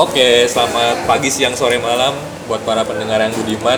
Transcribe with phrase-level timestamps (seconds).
[0.00, 2.16] Oke, selamat pagi, siang, sore, malam
[2.48, 3.76] buat para pendengar yang budiman.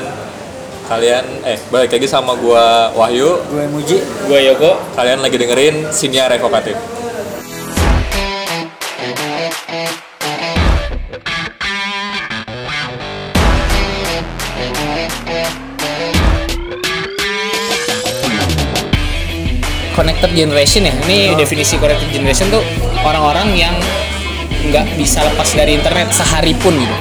[0.86, 3.42] Kalian eh balik lagi sama gua Wahyu.
[3.50, 3.98] Gue Muji.
[4.30, 4.78] Gue Yogo.
[4.94, 6.78] Kalian lagi dengerin Sinyar Revokatif.
[19.98, 20.94] Connected generation ya.
[21.02, 22.62] Ini definisi connected generation tuh
[23.02, 23.74] orang-orang yang
[24.72, 26.96] nggak bisa lepas dari internet sehari pun gitu.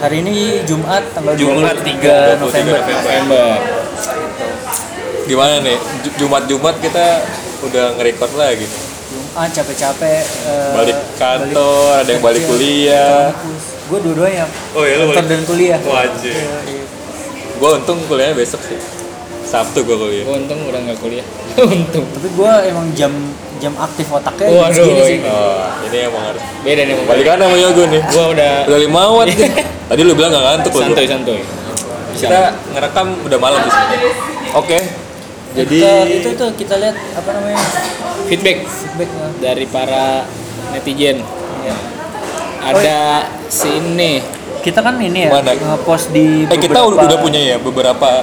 [0.00, 2.78] Hari ini Jumat tanggal Jumat 23 23 November.
[2.80, 3.48] November.
[5.28, 5.76] Gimana nih?
[6.00, 7.06] Ju- Jumat-Jumat kita
[7.62, 8.66] udah nge-record lagi.
[9.10, 13.28] Jumat capek-capek eh, Balik kantor, ada yang balik kuliah.
[13.86, 14.46] Gue dua-duanya.
[14.72, 15.78] Oh iya, lu Kantor balik- dan kuliah.
[15.82, 16.34] Wajib.
[17.60, 18.80] Gua untung kuliahnya besok sih.
[19.50, 20.22] Sabtu gua kuliah.
[20.22, 21.26] Gue untung udah nggak kuliah.
[21.74, 22.06] untung.
[22.06, 23.12] Tapi gue emang jam
[23.58, 25.18] jam aktif otaknya Waduh, segini sih.
[25.26, 28.02] Oh, ini emang harus Beda nih mau balikan sama Yogo nih.
[28.06, 29.50] Gue udah Udah lima watt nih.
[29.90, 30.80] Tadi lu bilang gak ngantuk lu.
[30.86, 31.40] santuy santuy.
[32.14, 32.38] Kita
[32.72, 33.96] ngerekam udah malam di sini.
[34.54, 34.78] Oke.
[35.50, 37.58] Jadi Kita- itu tuh kita lihat apa namanya
[38.30, 40.22] Feedback feedback eh, dari para
[40.70, 41.26] netizen.
[41.66, 41.74] ya.
[42.62, 42.98] Ada
[43.50, 44.22] si ini.
[44.60, 45.56] Kita kan ini ya Mana?
[45.56, 48.22] nge-post di eh kita udah punya ya beberapa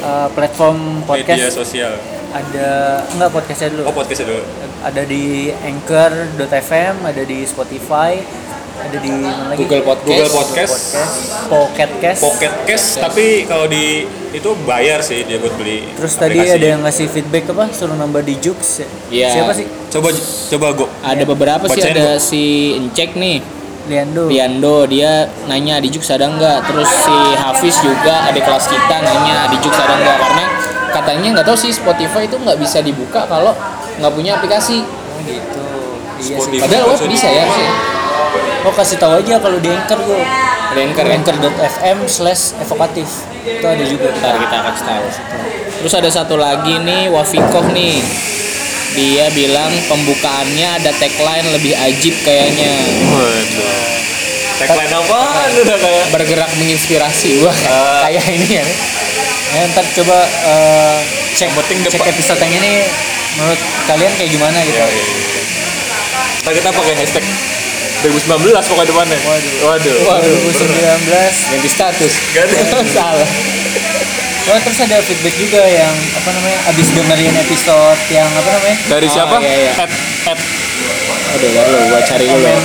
[0.00, 1.54] eh, platform media podcast.
[1.54, 1.92] sosial.
[2.30, 2.68] Ada
[3.16, 3.82] enggak podcastnya dulu.
[3.90, 4.42] Oh podcastnya dulu.
[4.80, 8.16] ada di Anchor.fm, ada di Spotify,
[8.80, 9.58] ada di mana lagi?
[9.60, 10.08] Google Podcast.
[10.08, 10.74] Google Podcast,
[11.52, 12.20] Pocket Cast.
[12.24, 15.90] Pocket Cast, tapi kalau di itu bayar sih dia buat beli.
[15.98, 16.56] Terus tadi aplikasi.
[16.56, 17.64] ada yang ngasih feedback apa?
[17.74, 18.80] Suruh nambah di Jux.
[19.10, 19.30] Iya.
[19.34, 19.66] Siapa sih?
[19.90, 20.14] coba
[20.54, 22.42] coba gua Ada beberapa sih Bacain, ada si
[22.78, 23.42] Encek nih.
[23.88, 24.28] Liando.
[24.28, 29.48] Piando dia nanya di Jux ada nggak terus si Hafiz juga adik kelas kita nanya
[29.48, 30.44] di Jux ada nggak karena
[30.90, 33.56] katanya nggak tahu sih Spotify itu nggak bisa dibuka kalau
[34.00, 35.62] nggak punya aplikasi Oh gitu.
[36.20, 36.60] Iya sih.
[36.60, 37.12] Padahal web maksudnya.
[37.12, 37.72] bisa ya harusnya
[38.60, 40.20] Oh kasih tahu aja kalau di Anchor gue.
[40.20, 43.08] ada Anchor ya Anchor.fm slash evokatif.
[43.40, 44.12] Itu ada juga.
[44.20, 45.06] ntar kita kasih tahu
[45.80, 48.04] terus ada satu lagi nih Wafikoh nih
[48.92, 52.74] dia bilang pembukaannya ada tagline lebih ajib kayaknya
[53.06, 53.88] Waduh.
[54.58, 54.92] Tagline
[55.62, 58.04] udah kayak bergerak menginspirasi wah Ah.
[58.04, 58.66] kayak ini ya
[59.50, 60.14] Ya, ntar coba
[60.46, 60.96] eh,
[61.34, 62.86] cek penting cek episode yang ini
[63.34, 64.78] menurut kalian kayak gimana gitu.
[64.78, 65.42] Iya, iya.
[66.40, 67.26] Ntar kita pakai hashtag
[68.00, 68.30] 2019
[68.62, 69.18] pokoknya depannya.
[69.18, 69.54] Waduh.
[69.66, 69.96] Waduh.
[70.06, 70.36] Waduh.
[70.54, 72.54] 2019 ganti status ada.
[72.94, 73.26] salah
[74.42, 79.06] Oh terus ada feedback juga yang apa namanya abis dengerin episode yang apa namanya Dari
[79.06, 79.36] Oh, siapa?
[79.38, 79.72] iya, iya.
[79.78, 79.90] At,
[80.26, 80.38] at
[81.30, 82.40] Aduh, baru gua cari dulu.
[82.42, 82.64] komen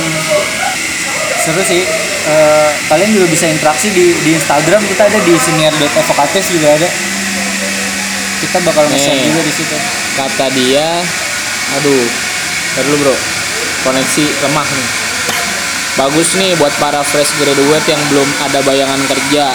[1.38, 1.84] seru sih
[2.26, 6.90] Eh, kalian juga bisa interaksi di di Instagram kita ada di senior.evokatif juga ada
[8.36, 9.30] kita bakal nge-share Nih.
[9.30, 9.76] juga di situ
[10.12, 11.06] Kata dia,
[11.72, 12.02] aduh,
[12.74, 13.14] ntar dulu bro,
[13.84, 14.88] koneksi lemah nih.
[15.94, 19.46] Bagus nih buat para fresh graduate yang belum ada bayangan kerja.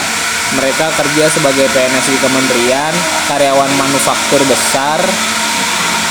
[0.52, 2.92] Mereka kerja sebagai PNS di kementerian,
[3.24, 5.00] karyawan manufaktur besar,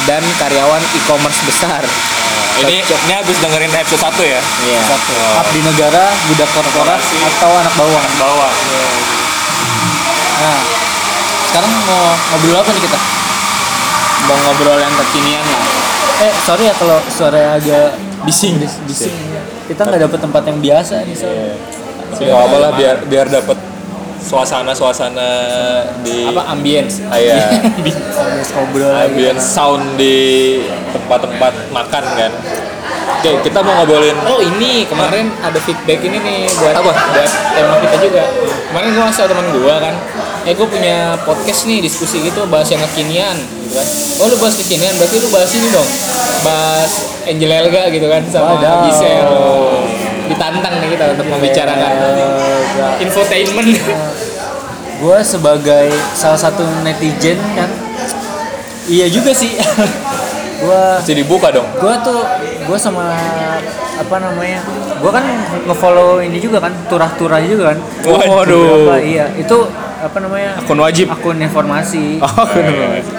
[0.03, 1.85] dan karyawan e-commerce besar.
[2.59, 4.41] ini ini habis dengerin episode 1 ya.
[4.61, 4.79] Iya.
[4.83, 7.17] satu abdi negara budak korporat Korporasi.
[7.31, 8.51] atau anak bawang Bawah.
[10.37, 10.59] nah
[11.47, 12.99] sekarang mau ngobrol apa nih kita
[14.21, 15.63] Mau ngobrol yang kekinian lah.
[16.21, 18.59] eh sorry ya kalau suara agak Bising.
[18.83, 19.15] bising
[19.65, 21.23] kita nggak dapet tempat yang biasa nih Iya.
[21.23, 21.55] soalnya
[22.11, 23.57] Tapi nggak apa lah biar biar dapat
[24.31, 25.29] suasana-suasana
[26.07, 27.03] di Apa ambience?
[27.11, 27.51] Iya.
[27.83, 29.11] Habis ngobrol lagi.
[29.11, 30.15] ambience sound di
[30.95, 32.31] tempat-tempat makan kan.
[33.21, 36.89] Oke, kita mau ngobrolin Oh ini kemarin ada feedback ini nih buat Apa?
[36.89, 38.23] buat tema kita juga.
[38.71, 39.93] Kemarin gue ngasih teman gue kan,
[40.47, 43.87] eh gue punya podcast nih diskusi gitu bahas yang kekinian gitu kan.
[44.23, 45.89] Oh lu bahas kekinian berarti lu bahas ini dong,
[46.41, 46.91] bahas
[47.29, 48.89] Angel Elga gitu kan sama Wadaw.
[50.31, 53.71] Ditantang nih kita untuk membicarakan Eh, infotainment.
[55.01, 57.69] gue sebagai salah satu netizen kan.
[58.85, 59.51] Iya juga sih.
[60.61, 61.65] Gue masih dibuka dong.
[61.73, 62.21] gue tuh
[62.61, 63.17] gue sama
[63.91, 64.61] apa namanya
[64.97, 65.25] gue kan
[65.65, 67.77] ngefollow ini juga kan turah-turah juga kan.
[68.05, 68.85] Waduh.
[68.85, 69.25] Beberapa, iya.
[69.33, 69.65] Itu
[69.97, 71.09] apa namanya Akun wajib.
[71.09, 72.21] akun informasi.
[72.21, 72.45] Oh,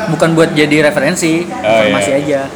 [0.08, 2.46] bukan buat jadi referensi informasi aja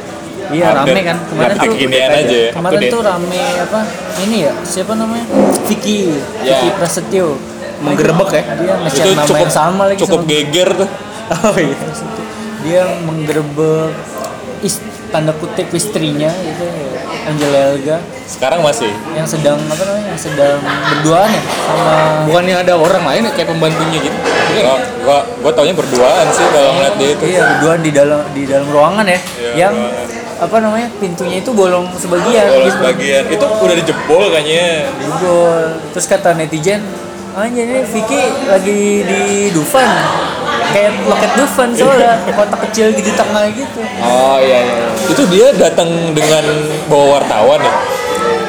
[0.49, 1.17] iya rame kan.
[1.27, 3.79] Kemarin tuh kekinian aja ya, kemarin tuh rame apa
[4.23, 5.25] ini ya siapa namanya?
[5.65, 6.57] Vicky Ya.
[6.57, 7.27] Vicky Prasetyo.
[7.77, 8.43] Menggerebek ya?
[8.57, 10.89] dia Itu nama cukup yang sama lagi cukup sama geger tuh.
[11.45, 11.77] oh iya.
[12.63, 13.91] Dia menggerebek
[14.63, 16.65] is- tanda kutip istrinya itu
[17.27, 18.91] Angela Elga sekarang masih?
[19.15, 21.41] Yang sedang apa namanya yang sedang berduaan ya?
[21.47, 21.95] Sama
[22.27, 24.17] bukannya ada orang lain ya, kayak pembantunya gitu.
[24.59, 27.23] Gua gua gua taunya berduaan sih kalau ngeliat dia itu.
[27.23, 29.19] Iya berduaan di dalam di dalam ruangan ya.
[29.19, 29.75] Iya, yang
[30.37, 32.77] apa namanya pintunya itu bolong sebagian kalau gitu.
[32.83, 33.23] sebagian.
[33.31, 34.67] Itu udah dijebol kayaknya.
[34.91, 35.63] Jebol.
[35.95, 36.83] terus kata netizen
[37.37, 39.21] anjir ini Vicky lagi di
[39.53, 39.87] Dufan
[40.73, 44.87] kayak loket Dufan soalnya kotak kecil di tengah gitu oh iya iya iya.
[45.11, 46.43] itu dia datang dengan
[46.87, 47.73] bawa wartawan ya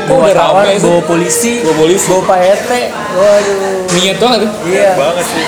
[0.08, 0.24] bawa
[0.72, 0.88] sih?
[0.88, 2.06] bawa polisi Bawa polisi.
[2.08, 2.70] bawa Pak RT
[3.12, 3.58] waduh
[3.92, 5.44] niat banget tuh iya banget sih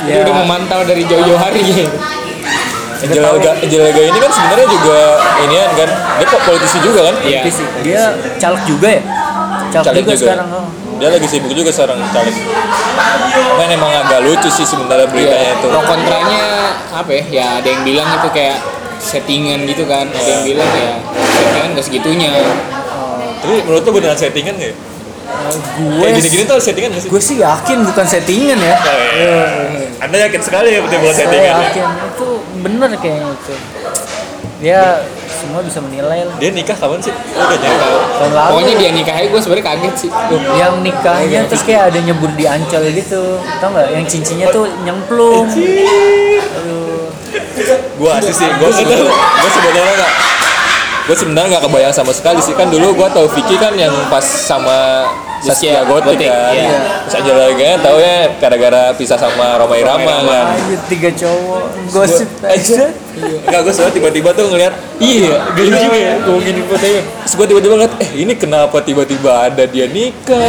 [0.00, 0.24] dia Ya.
[0.24, 1.60] udah memantau dari jauh-jauh hari
[3.04, 3.52] Angela Elga
[4.00, 4.98] ini kan sebenarnya juga
[5.44, 5.88] inian kan
[6.20, 7.40] dia kok politisi juga kan Iya.
[7.80, 8.02] Dia
[8.36, 9.02] caleg juga ya
[9.72, 10.20] caleg, Caleg juga, juga.
[10.20, 10.68] sekarang oh.
[11.00, 12.36] Dia lagi sibuk juga sekarang caleg
[13.30, 15.56] Cuman emang agak lucu sih sebenarnya beritanya Iya.
[15.56, 16.42] itu pro kontranya
[16.92, 18.58] apa ya ya ada yang bilang itu kayak
[19.00, 20.92] settingan gitu kan ada yang bilang ya
[21.32, 22.30] settingan gak segitunya
[23.40, 24.76] tapi menurut lu beneran settingan nggak ya?
[25.80, 27.08] gue kayak gini-gini tuh settingan nggak sih?
[27.08, 29.36] gue sih yakin bukan settingan ya Oh, iya.
[30.00, 31.64] Anda yakin sekali ya betul saya settingan ya?
[31.64, 32.26] yakin itu
[32.60, 33.54] bener kayaknya itu
[34.60, 36.36] dia semua bisa menilai lah.
[36.36, 37.12] Dia nikah kapan sih?
[37.12, 37.86] Oh, udah nyata.
[38.20, 38.50] tahun lalu.
[38.52, 40.10] Pokoknya dia nikahnya gue sebenarnya kaget sih.
[40.12, 40.40] Tuh.
[40.54, 43.40] yang nikahnya terus kayak ada nyebur di ancol gitu.
[43.40, 43.88] Tau nggak?
[43.96, 45.48] Yang cincinnya tuh nyemplung.
[45.48, 47.08] Aduh.
[47.96, 50.12] Gua asli sih, gua sebetulnya, gua sebetulnya nggak
[51.00, 52.54] gue sebenarnya nggak kebayang sama sekali sih.
[52.54, 56.52] Kan dulu gue tau Vicky kan yang pas sama Saskia Gotik Gotik, kan?
[56.52, 56.78] iya.
[57.08, 60.46] terus aja lagi tau ya gara-gara pisah sama Roma Irama kan?
[60.52, 61.64] Anjir, tiga cowok.
[61.88, 62.92] Gosip aja.
[63.20, 67.46] Enggak, gue soalnya tiba-tiba tuh ngeliat Iya, geli juga ya Gue gini fotonya Terus gue
[67.52, 70.40] tiba-tiba ngeliat Eh ini kenapa tiba-tiba ada dia nikah?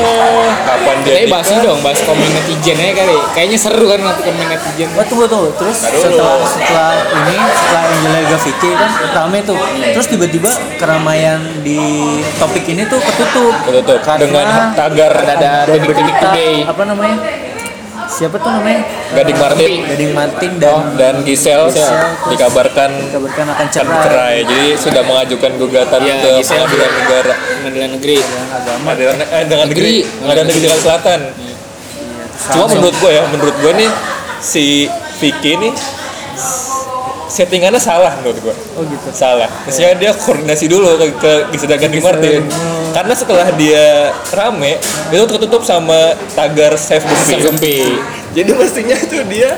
[0.64, 1.42] Kapan dia nikah?
[1.42, 3.18] bahas dong, bahas komen netizen aja kali.
[3.34, 4.90] Kayaknya seru kan nanti komen netizen.
[4.94, 5.50] Oh tunggu tunggu.
[5.58, 9.60] Terus setelah setelah ini setelah Angela Gaviti kan rame tuh.
[9.98, 11.80] Terus tiba-tiba keramaian di
[12.38, 13.54] topik ini tuh ketutup.
[13.68, 14.00] Ketutup.
[14.06, 14.46] karena Dengan
[14.82, 16.54] tagar ada ada titik-titik today.
[16.66, 17.18] apa namanya
[18.10, 18.82] siapa tuh namanya
[19.12, 22.12] Gading Martin Gading Martin dan dan Giselle Giselle.
[22.28, 26.64] dikabarkan dikabarkan akan akan cerai cerai Jadi sudah mengajukan gugatan Iya, ke Giselle.
[26.64, 28.18] pengadilan negara Pengadilan negeri.
[28.82, 30.20] Pengadilan eh, dengan negeri Negeri.
[30.20, 31.20] Pengadilan negeri Jakarta Selatan
[32.52, 33.90] Cuma menurut gue ya Menurut gue nih
[34.42, 34.66] Si
[35.20, 35.74] Vicky nih
[37.42, 39.08] settingannya salah menurut gue oh gitu.
[39.10, 39.50] Salah.
[39.66, 42.46] Maksudnya dia koordinasi dulu ke, ke Gisela Gading Martin.
[42.94, 44.78] Karena setelah dia rame
[45.10, 47.78] itu tertutup sama tagar Save Gempi Save Gempi.
[48.36, 49.58] jadi mestinya itu dia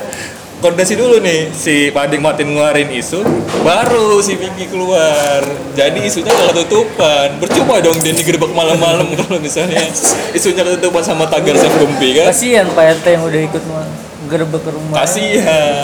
[0.64, 1.52] koordinasi dulu nih.
[1.52, 3.20] Si Pading Martin ngeluarin isu
[3.68, 5.44] baru si Vicky keluar.
[5.76, 7.28] Jadi isunya udah ketutupan.
[7.44, 9.84] Percuma dong dia digerebek malam-malam kalau misalnya
[10.32, 12.32] isunya ketutupan sama tagar Save Gempi kan?
[12.32, 13.84] Kasihan Pak RT yang udah ikut mau
[14.32, 14.96] gerbek ke rumah.
[15.04, 15.84] Kasihan.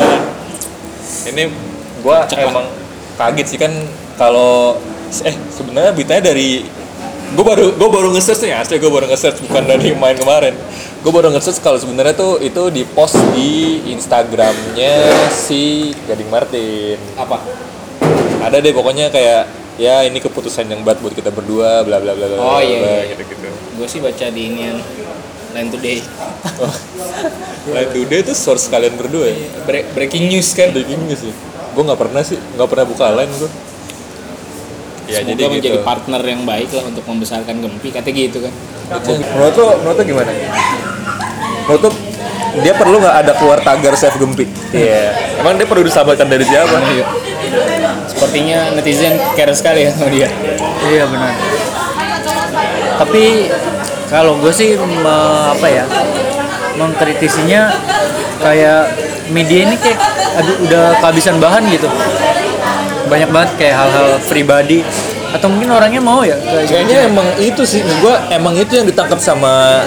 [1.30, 1.69] Ini
[2.00, 2.66] gua emang
[3.16, 3.72] kaget sih kan
[4.16, 4.80] kalau
[5.20, 6.64] eh sebenarnya beritanya dari
[7.32, 10.56] gua baru gua baru nge-search nih asli gua baru nge-search bukan dari main kemarin
[11.00, 14.96] gua baru nge-search kalau sebenarnya tuh itu di post di Instagramnya
[15.30, 17.38] si Gading Martin Apa?
[18.40, 22.26] ada deh pokoknya kayak ya ini keputusan yang berat buat kita berdua bla bla bla
[22.26, 23.04] bla Oh, iya, bla, iya.
[23.14, 24.80] gitu gitu Gue sih baca di ini yang
[25.50, 25.98] Line Today.
[27.66, 30.70] Line Today itu source kalian berdua ya Bre- breaking news kan.
[30.70, 31.34] breaking news sih
[31.80, 33.48] gue nggak pernah sih nggak pernah buka line gue
[35.08, 37.88] ya Semoga jadi gitu menjadi partner yang baik lah untuk membesarkan Gempi.
[37.90, 38.54] Katanya gitu kan.
[39.32, 40.32] menurut lo menurut lo gimana
[41.66, 41.90] menurut lo
[42.60, 44.44] dia perlu nggak ada keluar tagar save gempi
[44.76, 46.76] iya emang dia perlu diselamatkan dari siapa
[48.10, 50.28] Sepertinya netizen care sekali ya sama dia.
[50.86, 51.34] Iya benar.
[53.00, 53.48] Tapi
[54.12, 55.86] kalau gue sih me- apa ya
[56.76, 57.72] mengkritisinya
[58.44, 60.00] kayak media ini kayak
[60.38, 61.90] aduh, udah kehabisan bahan gitu.
[63.10, 64.86] Banyak banget kayak hal-hal pribadi.
[65.30, 66.38] Atau mungkin orangnya mau ya?
[66.42, 67.86] Kayak kayaknya emang itu sih.
[68.02, 69.86] Gue emang itu yang ditangkap sama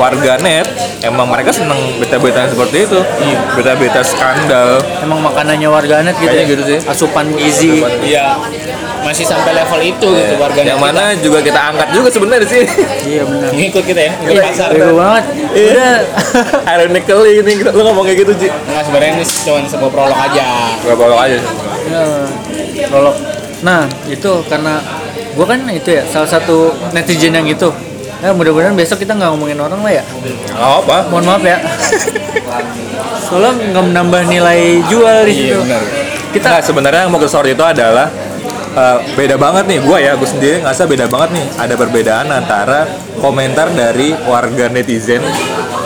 [0.00, 0.64] warga net
[1.04, 3.00] emang mereka seneng berita-berita seperti itu.
[3.52, 4.80] Berita-berita skandal.
[4.98, 6.52] Emang makanannya warganet gitu, Kayaknya ya.
[6.56, 6.78] gitu sih.
[6.88, 7.84] asupan gizi.
[8.00, 8.40] Iya.
[9.00, 12.64] Masih sampai level itu gitu warga yang mana juga kita angkat juga sebenarnya di sini
[13.08, 13.48] iya benar.
[13.52, 14.68] Ngikut kita ya, ngikut pasar.
[14.72, 15.24] Bego banget.
[15.50, 15.96] Udah.
[16.76, 18.48] Ironically ini lu ngomong kayak gitu Ji.
[18.48, 20.44] Nah sebenarnya ini cuma sebuah prolog aja.
[20.80, 21.38] gak bolong aja
[21.90, 22.04] Ya,
[22.86, 23.16] prolog.
[23.60, 24.80] Nah, itu karena
[25.10, 27.68] gue kan itu ya salah satu netizen yang itu.
[28.20, 30.04] Nah, mudah-mudahan besok kita nggak ngomongin orang lah ya.
[30.04, 31.58] Gak apa Mohon maaf ya.
[33.24, 34.60] Soalnya nggak menambah nilai
[34.92, 35.56] jual di situ.
[35.64, 35.82] benar.
[36.30, 38.06] Kita Nah, sebenarnya yang mau ke sorry itu adalah
[38.76, 42.86] eh, beda banget nih gue ya gue sendiri ngerasa beda banget nih ada perbedaan antara
[43.18, 45.22] komentar dari warga netizen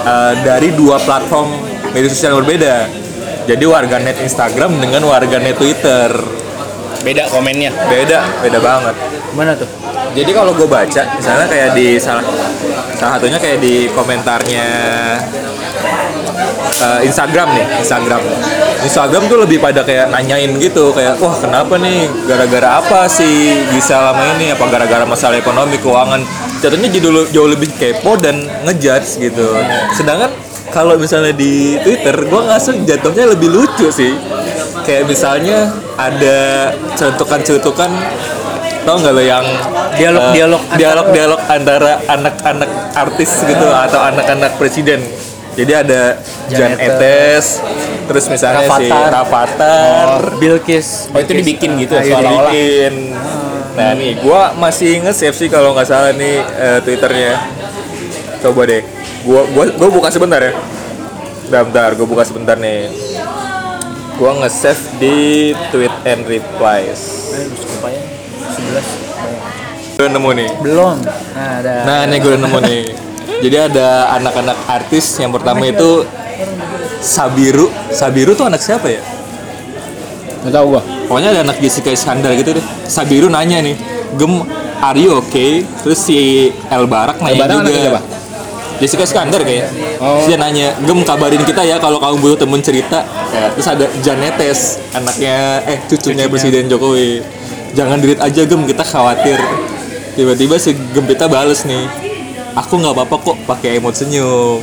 [0.05, 1.49] eh, dari dua platform
[1.97, 2.77] media sosial yang berbeda
[3.49, 6.13] jadi warga net Instagram dengan warga net Twitter
[7.03, 7.75] beda komennya.
[7.91, 8.95] Beda beda banget.
[9.35, 9.67] Mana tuh?
[10.15, 12.23] jadi kalau gue baca misalnya kayak di salah
[12.95, 14.69] salah satunya kayak di komentarnya
[16.79, 18.23] eh, Instagram nih Instagram.
[18.85, 22.07] Instagram tuh lebih pada kayak nanyain gitu kayak wah kenapa nih?
[22.31, 24.55] Gara-gara apa sih bisa lama ini?
[24.55, 26.23] Apa gara-gara masalah ekonomi keuangan?
[26.63, 29.51] Jatuhnya jadi jauh lebih kepo dan ngejudge gitu.
[29.93, 30.31] Sedangkan
[30.71, 34.15] kalau misalnya di Twitter gue ngasih jatuhnya lebih lucu sih
[34.85, 37.91] kayak misalnya ada celutukan-celutukan
[38.85, 39.47] tau nggak lo yang
[39.95, 45.01] Dialog-dialog eh, dialog-dialog antara anak-anak artis gitu atau anak-anak presiden
[45.55, 46.19] jadi ada
[46.51, 47.63] Jan Jan Etes
[48.05, 49.09] terus misalnya si Rafathar.
[49.11, 51.09] Rafathar Bilkis.
[51.15, 52.95] oh itu dibikin gitu Ayo seolah-olah dibikin.
[53.75, 57.43] Nah nih, gua masih nge-save sih kalau nggak salah nih eh, twitternya.
[58.39, 58.83] Coba deh,
[59.27, 60.53] gua gua gua buka sebentar ya.
[61.49, 62.93] Bentar, bentar, gua buka sebentar nih.
[64.15, 65.17] Gua nge-save di
[65.75, 67.01] tweet and replies.
[68.55, 68.89] Sebelas.
[69.95, 70.51] Gue nemu nih.
[70.63, 70.97] Belum.
[71.35, 71.75] Nah, ada.
[71.87, 72.83] Nah, ini gue udah nemu nih.
[73.45, 76.07] Jadi ada anak-anak artis yang pertama itu
[77.03, 77.69] Sabiru.
[77.91, 79.03] Sabiru tuh anak siapa ya?
[80.45, 82.65] nggak tahu gua Pokoknya ada anak Jessica Iskandar gitu deh.
[82.85, 83.77] Sabiru nanya nih,
[84.17, 84.45] Gem,
[84.81, 85.65] are you okay?
[85.85, 88.01] Terus si El Barak nanya El Barak juga.
[88.77, 89.71] Jessica Iskandar kayak.
[89.99, 90.25] Oh.
[90.25, 93.07] Dia nanya, Gem kabarin kita ya kalau kamu butuh temen cerita.
[93.31, 97.23] Ya, terus ada Janetes, anaknya eh cucunya, Presiden Jokowi.
[97.75, 99.39] Jangan delete aja Gem, kita khawatir.
[100.15, 101.87] Tiba-tiba si Gempita bales nih.
[102.55, 104.63] Aku nggak apa-apa kok pakai emot senyum.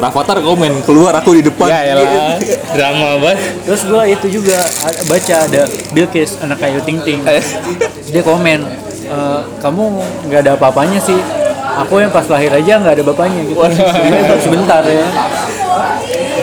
[0.00, 1.68] Rafathar komen keluar aku di depan.
[1.68, 2.40] ya elah
[2.74, 4.64] drama banget Terus gua itu juga
[5.04, 7.20] baca ada Bilkis anak Ayu Ting Ting.
[7.28, 7.44] Eh,
[8.08, 8.64] Dia komen,
[9.06, 9.82] "Eh, kamu
[10.26, 11.20] nggak ada apa-apanya sih.
[11.78, 13.60] Aku yang pas lahir aja nggak ada bapaknya gitu.
[14.44, 15.06] Sebentar ya.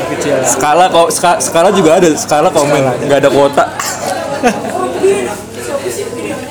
[0.08, 0.40] Kecil.
[0.42, 3.64] skala kok ska- skala juga ada skala komen nggak ada kuota.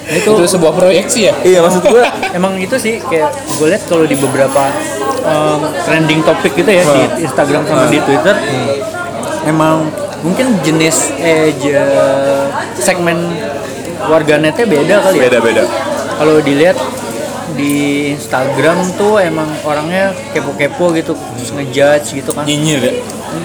[0.07, 1.35] Itu itu sebuah proyeksi ya?
[1.43, 1.99] Iya maksud gue
[2.39, 4.71] emang itu sih kayak gue lihat kalau di beberapa
[5.21, 8.37] em, trending topik gitu ya di Instagram sama di Twitter
[9.45, 9.91] emang
[10.23, 13.35] mungkin jenis eh je- segmen
[14.07, 15.23] warganetnya beda kali ya.
[15.27, 15.63] Beda beda.
[16.17, 16.79] Kalau dilihat
[17.55, 22.43] di Instagram tuh emang orangnya kepo-kepo gitu terus ngejudge gitu kan.
[22.43, 22.93] Nyinyir ya?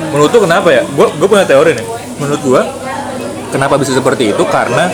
[0.09, 0.81] Menurut tuh kenapa ya?
[0.97, 1.87] Gue gue punya teori nih.
[2.17, 2.61] Menurut gue
[3.53, 4.43] kenapa bisa seperti itu?
[4.49, 4.89] Karena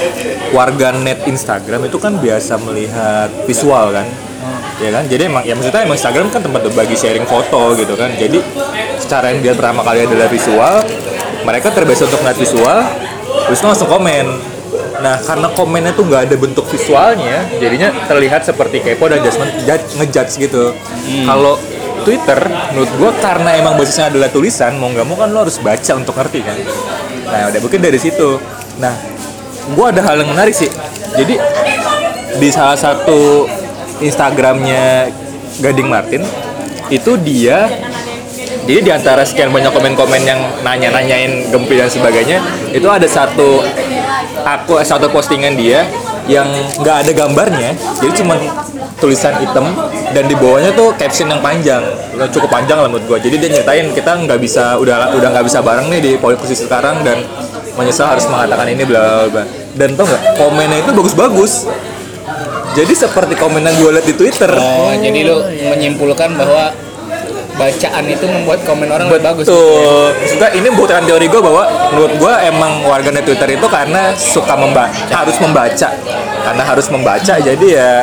[0.52, 4.08] warga net Instagram itu kan biasa melihat visual kan?
[4.84, 5.04] Ya kan?
[5.08, 8.12] Jadi emang ya maksudnya emang Instagram kan tempat berbagi sharing foto gitu kan?
[8.20, 8.44] Jadi
[9.00, 10.84] secara yang dia pertama kali adalah visual
[11.48, 12.78] mereka terbiasa untuk ngeliat visual
[13.48, 14.57] terus langsung komen
[14.98, 19.94] nah karena komennya tuh nggak ada bentuk visualnya jadinya terlihat seperti kepo dan judgment judge-
[19.98, 20.74] ngejudge gitu.
[21.26, 21.56] Kalau
[22.02, 22.40] Twitter
[22.74, 26.18] menurut gua karena emang basisnya adalah tulisan mau nggak mau kan lo harus baca untuk
[26.18, 26.58] ngerti kan.
[27.30, 28.42] Nah udah mungkin dari situ.
[28.82, 28.94] Nah
[29.78, 30.72] gua ada hal yang menarik sih.
[31.14, 31.36] Jadi
[32.38, 33.50] di salah satu
[34.02, 35.10] Instagramnya
[35.58, 36.22] Gading Martin
[36.88, 37.66] itu dia
[38.68, 42.44] jadi di antara sekian banyak komen-komen yang nanya-nanyain Gempi dan sebagainya
[42.76, 43.64] itu ada satu
[44.46, 45.88] aku satu postingan dia
[46.28, 46.48] yang
[46.84, 47.72] nggak ada gambarnya.
[48.04, 48.36] Jadi cuma
[48.98, 49.70] tulisan hitam
[50.12, 51.84] dan di bawahnya tuh caption yang panjang.
[52.34, 53.18] Cukup panjang lah menurut gua.
[53.22, 57.06] Jadi dia nyeritain kita nggak bisa udah udah nggak bisa bareng nih di posisi sekarang
[57.06, 57.24] dan
[57.78, 59.44] menyesal harus mengatakan ini bla bla bla.
[59.78, 61.70] Dan tau nggak komennya itu bagus-bagus.
[62.78, 64.52] Jadi seperti komen yang gue liat di Twitter.
[64.54, 65.42] Oh jadi lu
[65.74, 66.70] menyimpulkan bahwa
[67.58, 70.14] bacaan itu membuat komen orang lebih bagus Betul.
[70.16, 74.94] Maksudnya ini bukan teori gue bahwa menurut gue emang warganet Twitter itu karena suka membaca,
[75.12, 75.90] harus membaca.
[76.40, 77.94] Karena harus membaca jadi ya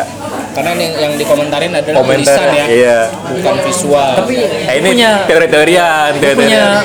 [0.51, 2.99] karena yang, yang dikomentarin adalah komentar tulisan ya Iya.
[3.11, 6.79] bukan visual tapi Eh, ini punya teori-teorian, punya teori-teorian.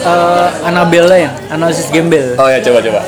[0.00, 3.00] eh, Annabelle ya analisis gembel Oh ya coba coba.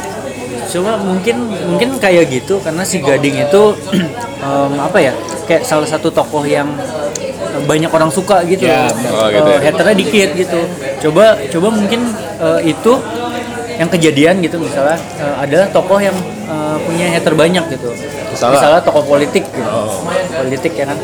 [0.69, 3.63] Cuma mungkin mungkin kayak gitu karena si Gading itu
[4.45, 6.69] em, apa ya kayak salah satu tokoh yang
[7.73, 8.69] banyak orang suka gitu.
[8.69, 9.73] Ya, Oh, gitu Eh, ya.
[9.73, 10.61] haternya dikit gitu.
[11.09, 12.01] Coba coba mungkin
[12.39, 12.93] eh, itu
[13.81, 16.15] yang kejadian gitu misalnya eh, adalah tokoh yang
[16.47, 17.91] eh, punya hater banyak gitu.
[18.31, 18.55] Misalnya?
[18.61, 19.71] Misalnya tokoh politik gitu.
[19.73, 20.05] Oh.
[20.37, 20.99] Politik ya kan.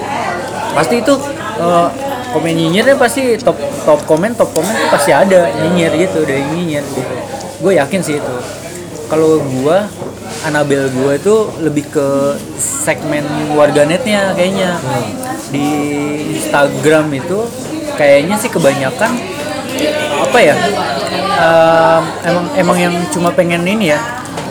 [0.76, 1.14] Pasti itu
[1.58, 1.88] eh,
[2.28, 3.56] komen nyinyirnya pasti top
[3.88, 7.14] top komen top komen tuh pasti ada nyinyir gitu dari nyinyir gitu.
[7.58, 8.34] Gue yakin sih itu
[9.08, 9.88] kalau gua
[10.44, 13.24] Anabel gua itu lebih ke segmen
[13.56, 14.76] warganetnya kayaknya
[15.48, 15.66] di
[16.36, 17.38] Instagram itu
[17.96, 19.12] kayaknya sih kebanyakan
[20.18, 20.54] apa ya
[21.38, 24.00] em, emang emang yang cuma pengen ini ya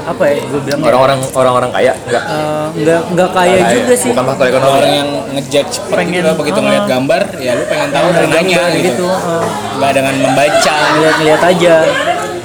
[0.07, 2.23] apa ya gue bilang ya, Orang-orang orang-orang kaya enggak?
[2.31, 4.09] Eh, nggak nggak kaya juga sih.
[4.15, 4.71] Bukan faktor ekonomi.
[4.79, 6.63] orang yang ngejudge Pengen, gitu begitu ah.
[6.63, 9.45] ngeliat gambar ya lu pengen tahu dan nanya gambar gitu, gitu eh.
[9.75, 10.75] nggak dengan membaca.
[10.95, 11.75] Ngeliat-ngeliat aja.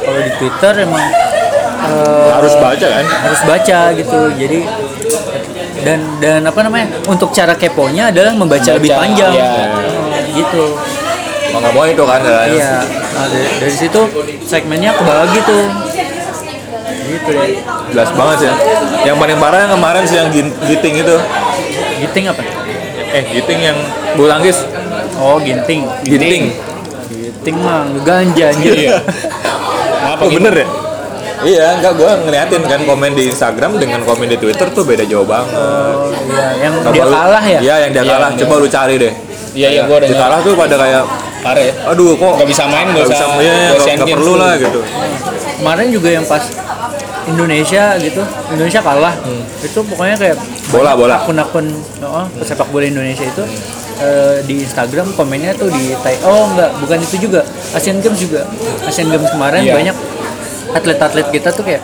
[0.03, 1.05] Kalau di Twitter emang
[1.87, 3.07] eh, Harus baca kan?
[3.07, 4.21] harus baca gitu.
[4.35, 4.59] Jadi
[5.83, 9.33] dan dan apa namanya untuk cara keponya adalah membaca, lebih Membaca, panjang.
[9.35, 9.51] iya.
[9.69, 10.65] Oh, gitu.
[11.53, 12.49] Mau nggak mau itu kan kan?
[12.49, 12.73] Iya
[13.13, 14.01] nah, dari, dari situ
[14.47, 15.65] segmennya kebagi tuh.
[17.03, 17.51] Gitu deh.
[17.93, 18.49] Jelas banget sih.
[18.49, 18.55] Ya.
[19.13, 20.29] yang paling parah yang kemarin sih yang
[20.65, 21.17] giting itu.
[22.01, 22.43] Giting apa?
[23.13, 23.79] Eh giting yang
[24.17, 24.65] bulu tangkis.
[25.21, 25.85] Oh ginting.
[26.09, 26.57] Giting
[27.13, 28.73] giting mah ganja anjir.
[28.73, 28.97] Iya.
[30.03, 30.82] Apa oh bener ya
[31.45, 35.25] iya enggak gue ngeliatin kan komen di Instagram dengan komen di Twitter tuh beda jauh
[35.25, 35.53] banget.
[35.53, 37.59] Oh, iya yang Coba dia lu- kalah ya?
[37.61, 38.29] iya yang dia Iya, kalah.
[38.29, 39.13] yang coba lu cari deh.
[39.53, 41.05] Iya, iya, gua ada Di kalah tuh pada kayak
[41.43, 41.75] Parah ya.
[41.85, 44.81] aduh kok Nggak bisa main, nggak usah- iya, nggak nggak perlu Games lah gitu.
[45.59, 46.43] Kemarin juga yang pas
[47.25, 49.15] Indonesia gitu Indonesia kalah.
[49.61, 50.37] Itu pokoknya kayak
[50.69, 51.21] Bola, bola.
[51.21, 51.67] akun-akun
[52.01, 53.45] oh, pesepak bola Indonesia itu
[53.99, 57.41] eh, di Instagram komennya tuh di oh enggak bukan itu juga.
[57.73, 58.43] Asian Games juga.
[58.83, 59.75] Asian Games kemarin Iya.
[59.75, 59.97] banyak
[60.73, 61.83] atlet-atlet kita tuh kayak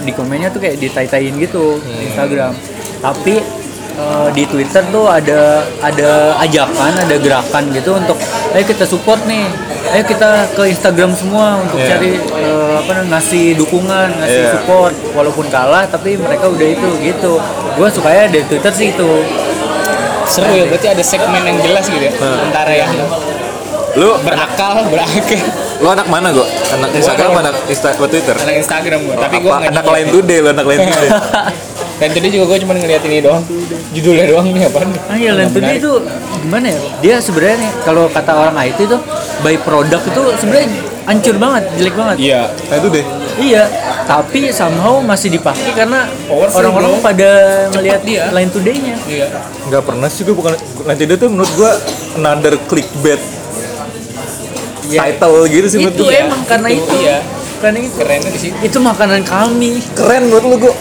[0.00, 2.56] di komennya tuh kayak ditai-taiin gitu di Instagram
[2.98, 3.36] tapi
[3.94, 8.16] eh, di Twitter tuh ada ada ajakan ada gerakan gitu untuk
[8.56, 9.44] ayo kita support nih
[9.92, 11.88] ayo kita ke Instagram semua untuk Iya.
[11.92, 14.52] cari eh, apa namanya, ngasih dukungan ngasih Iya.
[14.56, 17.32] support walaupun kalah tapi mereka udah itu gitu
[17.76, 19.10] gue sukanya dari Twitter sih itu
[20.24, 22.08] Seru ya, berarti ada segmen yang jelas gitu ya.
[22.16, 22.88] Antara yang
[23.92, 25.36] lu berakal, berakal.
[25.76, 29.36] Lu anak mana gua anak Instagram Gua- anak Insta apa Twitter Anak Instagram gue, tapi
[29.38, 31.10] gue apa anak lain today lu anak lain today
[31.94, 33.38] Dan tadi juga gue cuma ngeliat ini doang.
[33.94, 35.00] Judulnya doang nih apaan nih.
[35.06, 35.92] Ah iya Land Today itu
[36.42, 36.78] gimana ya?
[36.98, 38.98] Dia sebenarnya nih, kalau kata orang IT itu
[39.38, 40.68] by product itu sebenarnya
[41.06, 42.16] hancur banget, jelek banget.
[42.18, 42.42] Iya.
[42.66, 43.04] nah itu deh
[43.34, 43.62] Iya,
[44.04, 47.30] tapi somehow masih dipakai karena orang-orang pada
[47.72, 48.22] melihat dia.
[48.32, 48.96] Line Today-nya.
[49.06, 49.26] Iya.
[49.70, 50.52] nggak pernah sih gua bukan
[50.82, 51.78] nanti dia tuh menurut gua
[52.16, 53.22] another clickbait
[54.86, 56.96] Ya, title gitu sih menurut itu gua emang karena Itu, itu.
[57.00, 57.18] iya.
[57.56, 57.96] Karena itu.
[57.96, 58.56] Kerennya di situ.
[58.60, 59.80] Itu makanan kami.
[59.92, 60.74] keren menurut lu gua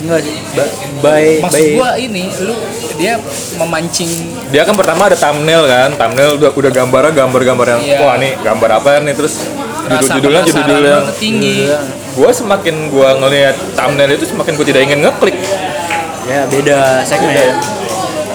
[0.00, 0.36] Enggak sih.
[0.52, 2.54] Ba- By Maksud by gue ini, lu
[2.94, 3.18] dia
[3.56, 4.08] memancing
[4.48, 7.98] dia kan pertama ada thumbnail kan thumbnail udah udah gambarnya gambar-gambar yang Iya.
[7.98, 11.66] wah nih gambar apa nih terus judul rasa judulnya judul yang tinggi.
[11.66, 11.78] Iya.
[12.14, 15.36] gua semakin gua ngelihat thumbnail itu semakin gua tidak ingin ngeklik
[16.24, 17.52] ya beda segmen.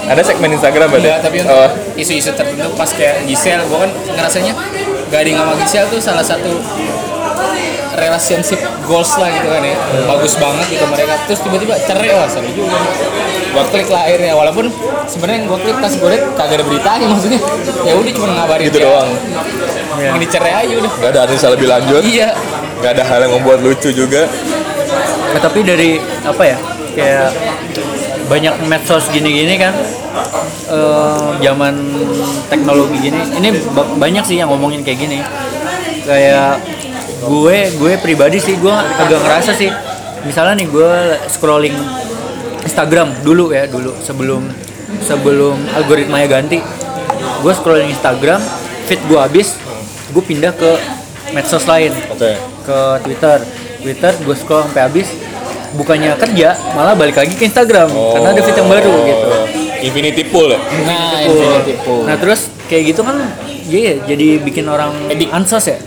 [0.09, 3.91] Ada segmen Instagram berarti Enggak, tapi untuk Oh, isu-isu tertentu pas kayak Giselle, gue kan
[4.17, 4.53] ngerasanya
[5.09, 6.53] Gading sama Giselle tuh salah satu
[7.99, 9.75] relationship goals lah gitu kan ya.
[10.07, 11.13] Bagus banget gitu mereka.
[11.27, 12.79] Terus tiba-tiba cerai wah seru juga.
[13.49, 14.65] Gue klik lah akhirnya walaupun
[15.09, 17.41] sebenarnya gue klik pas gue liat kagak ada beritanya maksudnya.
[17.83, 18.85] Ya udah cuma ngabarin gitu dia.
[18.87, 19.09] doang.
[19.99, 20.09] Iya.
[20.15, 20.91] ini cerai aja udah.
[20.95, 22.01] Nggak ada analisa lebih lanjut.
[22.05, 22.29] Iya.
[22.79, 24.21] Nggak ada hal yang membuat lucu juga.
[25.29, 26.57] Nah, tapi dari apa ya?
[26.95, 27.29] Kayak
[28.29, 29.73] banyak medsos gini-gini kan.
[30.69, 31.75] Eh, zaman
[32.47, 33.19] teknologi gini.
[33.41, 35.19] Ini ba- banyak sih yang ngomongin kayak gini.
[36.05, 36.61] Kayak
[37.19, 39.69] gue gue pribadi sih gue agak ngerasa sih.
[40.23, 40.91] Misalnya nih gue
[41.27, 41.75] scrolling
[42.63, 43.97] Instagram dulu ya dulu.
[43.99, 44.45] Sebelum
[45.03, 46.61] sebelum algoritmanya ganti.
[47.41, 48.39] Gue scrolling Instagram
[48.85, 49.57] feed gue habis
[50.09, 50.71] gue pindah ke
[51.33, 51.93] medsos lain.
[52.13, 52.37] Oke.
[52.65, 53.39] Ke Twitter.
[53.79, 55.07] Twitter gue scroll sampai habis,
[55.75, 59.27] bukannya kerja, malah balik lagi ke Instagram karena ada feed yang baru gitu.
[59.29, 59.45] Oh.
[59.79, 61.31] Infinity Pool ya nah Tuh.
[61.31, 63.15] Infinity Pool Nah terus kayak gitu kan,
[63.65, 65.31] iya jadi bikin orang Edik.
[65.31, 65.79] ansos ya,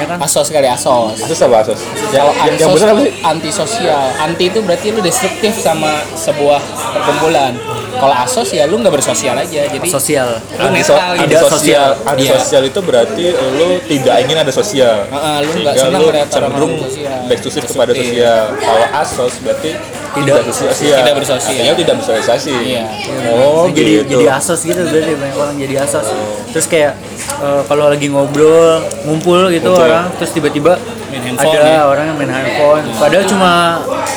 [0.00, 0.16] ya kan?
[0.18, 1.80] asos kali asos Asus apa Asus?
[2.10, 3.14] Kalau yang, yang ansos bener apa sih?
[3.22, 4.04] anti sosial.
[4.16, 6.58] Anti itu berarti lu destruktif sama sebuah
[6.96, 7.52] perkumpulan.
[7.94, 9.60] Kalau asos ya lu nggak bersosial aja.
[9.66, 10.28] Jadi Sosial.
[10.54, 11.50] lu netral antisosial.
[11.50, 11.88] sosial.
[12.04, 15.06] Antisosial itu berarti lu tidak ingin ada sosial.
[15.06, 17.18] Heeh, lu nggak Sehingga senang lu cenderung sosial.
[17.30, 18.18] eksklusif kepada Destruktif.
[18.20, 18.42] sosial.
[18.56, 19.70] Kalau asos berarti
[20.14, 20.96] tidak bersosial.
[21.00, 21.54] Tidak bersosial.
[21.54, 22.52] Artinya tidak bersosialisasi.
[22.54, 22.84] Iya.
[23.32, 24.10] Oh, jadi gitu.
[24.14, 26.06] jadi asos gitu berarti banyak orang jadi asos.
[26.50, 26.92] Terus kayak
[27.40, 29.84] eh, kalau lagi ngobrol, ngumpul gitu Ngumpul.
[29.84, 30.78] orang, terus tiba-tiba
[31.10, 31.82] Main handphone, ada ya.
[31.84, 32.84] orang yang main handphone.
[32.94, 33.52] Padahal cuma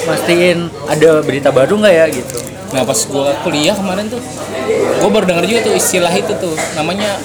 [0.03, 2.37] mastiin ada berita baru nggak ya gitu.
[2.77, 4.21] Nah pas gua kuliah kemarin tuh,
[5.01, 7.17] gua baru denger juga tuh istilah itu tuh, namanya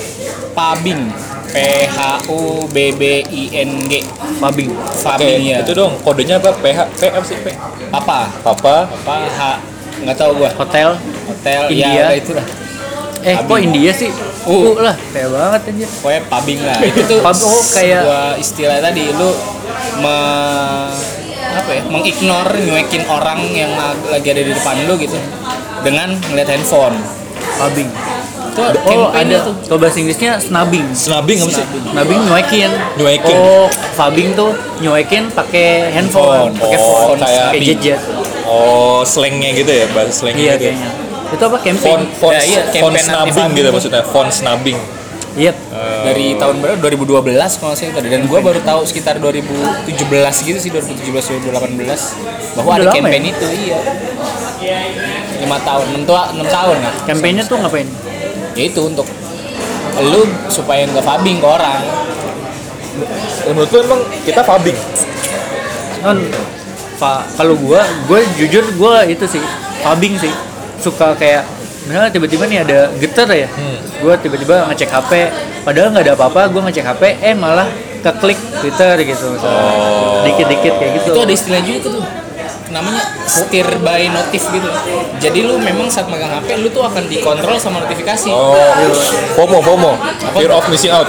[0.57, 1.13] pabing.
[1.53, 4.01] P H U B B I N G.
[4.41, 4.73] Pabing.
[5.05, 5.61] Pabing ya.
[5.61, 6.49] itu dong kodenya apa?
[6.57, 7.53] PH, P apa sih P?
[7.93, 8.33] Apa?
[8.41, 8.89] Apa?
[8.89, 9.41] Apa H?
[10.01, 10.49] Nggak tahu gua.
[10.57, 10.97] Hotel.
[11.29, 12.09] Hotel India.
[12.09, 12.47] ya itu lah.
[13.21, 13.69] Eh, kok Pabing.
[13.69, 14.09] India sih?
[14.49, 14.75] Uh.
[14.75, 15.89] Uh, lah, kayak banget anjir.
[16.03, 19.31] pokoknya pabing lah itu tuh oh, kayak- istilah tadi lu
[20.03, 20.17] me,
[21.55, 25.17] apa ya mengignore nyuekin orang yang lag- lagi ada di depan lu gitu
[25.81, 26.97] dengan ngeliat handphone
[27.53, 27.91] Pabing.
[28.53, 28.61] itu
[28.91, 29.37] Oh, ada.
[29.41, 30.85] tuh Kalau bahasa Inggrisnya snubbing.
[30.93, 31.65] Snubbing apa sih?
[31.65, 32.71] Snubbing nyuekin.
[32.97, 33.37] Nyuekin.
[33.39, 38.01] Oh, fabbing tuh nyuekin pakai handphone, pakai Oh, phone, kayak pakai jet-jet.
[38.45, 40.65] Oh, slangnya gitu ya, bahasa slangnya Iya gitu.
[40.65, 40.73] ya.
[40.75, 40.89] kayaknya.
[41.33, 41.81] Itu apa campaign?
[41.81, 44.79] Font, font, Ya, iya, font snubbing gitu maksudnya, font snubbing.
[45.33, 45.53] Iya.
[46.05, 46.77] dari tahun berapa?
[46.77, 48.13] 2012 kalau saya tadi.
[48.13, 49.89] Dan gue baru tahu sekitar 2017
[50.45, 51.09] gitu sih 2017
[51.41, 53.79] 2018 bahwa Udah ada campaign itu iya.
[55.41, 56.95] Lima tahun enam tua enam tahun lah.
[57.09, 57.89] Kampanye tuh ngapain?
[58.53, 59.09] ya itu untuk
[59.97, 61.81] lu supaya nggak fabing ke orang.
[63.49, 64.77] Menurut lu emang kita fabing
[66.05, 66.19] Kan
[67.01, 69.43] fa- kalau gua, gua jujur gua itu sih
[69.81, 70.33] fabing sih.
[70.77, 71.47] Suka kayak
[71.87, 73.49] misalnya tiba-tiba nih ada getar ya.
[73.51, 73.79] Hmm.
[74.03, 75.13] Gua tiba-tiba ngecek HP,
[75.67, 77.69] padahal nggak ada apa-apa, gua ngecek HP, eh malah
[78.03, 79.27] keklik Twitter gitu.
[79.35, 79.63] misalnya.
[79.79, 80.23] Oh.
[80.27, 81.11] Dikit-dikit kayak gitu.
[81.15, 82.22] itu ada istilah juga tuh
[82.73, 84.69] namanya steer by notif gitu.
[85.21, 88.33] Jadi lu memang saat megang HP lu tuh akan dikontrol sama notifikasi.
[88.33, 88.57] Oh
[89.37, 89.93] FOMO FOMO.
[90.33, 91.07] Fear of missing out.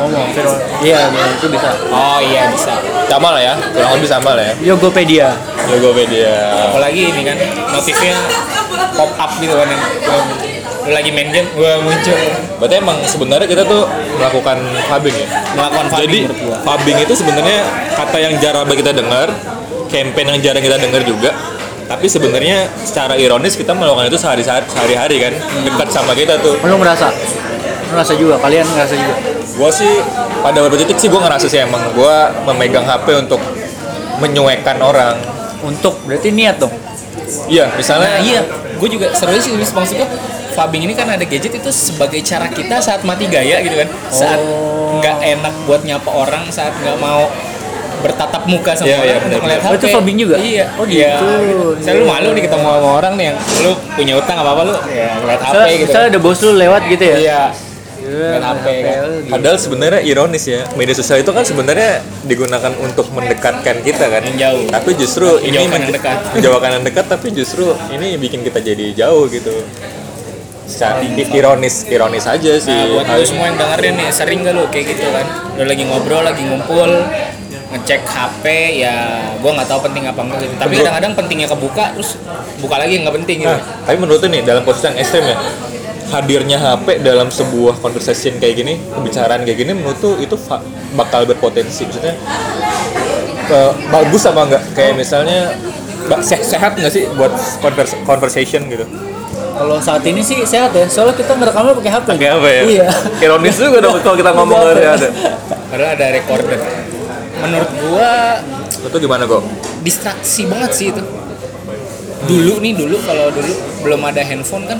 [0.00, 0.56] Ngomong viral.
[0.80, 1.68] Iya, iya, itu bisa.
[1.92, 2.72] oh iya bisa.
[3.08, 3.54] Sama lah ya.
[3.56, 4.54] Kurang lebih sama lah ya.
[4.72, 5.28] Yogopedia.
[5.68, 7.36] Tokopedia apalagi ini kan
[7.70, 8.16] notifnya
[8.96, 9.82] pop up gitu kan yang
[10.80, 12.16] lu lagi main game gua muncul.
[12.56, 13.84] Berarti emang sebenarnya kita tuh
[14.16, 14.58] melakukan
[14.88, 15.28] fabing ya?
[15.52, 17.58] Melakukan fabing Jadi fabing itu sebenarnya
[17.94, 19.28] kata yang jarang banget kita dengar,
[19.90, 21.30] campaign yang jarang kita dengar juga.
[21.90, 25.32] Tapi sebenarnya secara ironis kita melakukan itu sehari-hari sehari-hari kan,
[25.66, 26.54] dekat sama kita tuh.
[26.62, 27.10] Lu ngerasa?
[27.10, 29.14] Lu ngerasa juga, kalian ngerasa juga.
[29.58, 29.90] Gua sih
[30.40, 33.42] pada beberapa titik sih gua ngerasa sih emang gua memegang HP untuk
[34.22, 35.18] menyuekan orang.
[35.66, 36.72] Untuk berarti niat dong.
[37.50, 38.40] Iya, Nah misalnya iya,
[38.74, 40.08] gue juga seru sih maksud gue
[40.50, 44.40] Fabing ini kan ada gadget itu sebagai cara kita saat mati gaya gitu kan Saat
[44.42, 44.98] Oh.
[44.98, 47.30] nggak enak buat nyapa orang, saat nggak mau
[48.00, 49.58] bertatap muka sama Iya, orang untuk benar.
[49.58, 50.36] Oh, HP itu Fabing juga?
[50.36, 51.10] Iya Oh, iya.
[51.14, 51.26] gitu.
[51.74, 55.08] Misalnya lu malu nih ketemu sama orang nih yang lu punya utang apa-apa lu ya
[55.16, 57.16] ngeliat HP gitu misalnya ada bos lu lewat gitu ya.
[57.18, 57.42] Iya
[58.00, 58.96] Iya, Main HP kan.
[59.14, 59.28] gitu.
[59.28, 60.60] padahal sebenarnya ironis ya.
[60.72, 61.90] Media sosial itu kan sebenarnya
[62.22, 64.24] digunakan untuk mendekatkan kita kan.
[64.24, 64.64] Yang jauh.
[64.68, 66.18] Tapi justru ini Menjauhkan yang menj- dekat.
[66.32, 69.52] menjauhkan yang dekat tapi justru ini bikin kita jadi jauh gitu.
[70.64, 72.72] Secara ironis ironis aja sih.
[72.72, 75.82] Nah buat lu semua yang dengerin nih sering gak lu kayak gitu kan Lu lagi
[75.82, 76.90] ngobrol, lagi ngumpul
[77.70, 78.44] ngecek HP
[78.78, 78.96] ya
[79.38, 82.18] gua nggak tahu penting apa enggak gitu tapi kadang-kadang pentingnya kebuka terus
[82.58, 85.36] buka lagi nggak penting gitu Nah, tapi menurut nih dalam posisi yang ekstrem ya,
[86.10, 90.34] hadirnya HP dalam sebuah conversation kayak gini, pembicaraan kayak gini menurut tuh itu
[90.92, 92.18] bakal berpotensi maksudnya
[93.46, 94.62] ke- bagus apa enggak?
[94.72, 95.54] Kayak misalnya
[96.20, 97.30] se- sehat nggak sih buat
[97.60, 98.82] convers- conversation gitu?
[99.52, 102.06] Kalau saat ini sih sehat ya, soalnya kita ngerekamnya pakai HP.
[102.16, 102.62] Kayak apa ya?
[102.66, 102.88] Iya.
[103.20, 105.08] Ironis juga dong kalau kita ngomong dari ada.
[105.70, 106.58] padahal ada recorder
[107.40, 108.10] menurut gua
[108.80, 109.42] Itu gimana kok?
[109.80, 111.02] distraksi banget sih itu
[112.28, 114.78] dulu nih dulu kalau dulu belum ada handphone kan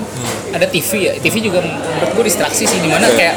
[0.53, 3.17] ada TV ya TV juga menurut gua distraksi sih di mana Oke.
[3.17, 3.37] kayak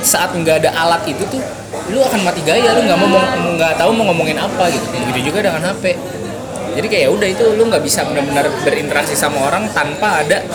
[0.00, 1.42] saat nggak ada alat itu tuh
[1.90, 3.10] lu akan mati gaya lu nggak mau
[3.58, 5.98] nggak tahu mau ngomongin apa gitu begitu juga dengan HP
[6.78, 10.46] jadi kayak ya udah itu lu nggak bisa benar-benar berinteraksi sama orang tanpa ada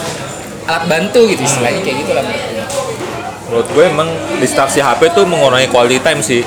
[0.66, 2.26] alat bantu gitu istilahnya kayak gitu lah.
[3.46, 4.10] Menurut gue emang
[4.42, 6.42] distraksi HP tuh mengurangi quality time sih.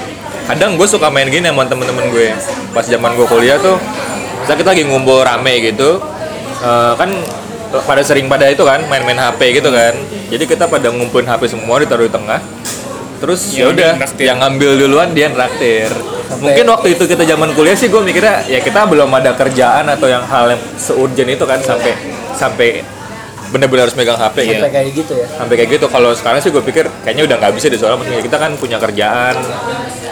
[0.48, 2.32] Kadang gue suka main gini sama temen-temen gue.
[2.72, 3.76] Pas zaman gue kuliah tuh,
[4.48, 6.00] kita kita lagi ngumpul rame gitu,
[6.64, 7.12] eh, kan
[7.84, 9.92] pada sering pada itu kan main-main HP gitu kan.
[10.32, 12.40] Jadi kita pada ngumpulin HP semua ditaruh di tengah.
[13.18, 13.92] Terus ya Yang udah,
[14.24, 15.92] yang ngambil duluan dia traktir.
[16.38, 20.06] Mungkin waktu itu kita zaman kuliah sih gue mikirnya ya kita belum ada kerjaan atau
[20.06, 21.92] yang hal yang seurgent itu kan sampai
[22.32, 22.87] sampai
[23.48, 25.26] bener-bener harus megang HP gitu Sampai kayak gitu ya.
[25.30, 28.22] sampai kayak gitu kalau sekarang sih gue pikir kayaknya udah nggak bisa deh soalnya maksudnya
[28.22, 29.37] kita kan punya kerjaan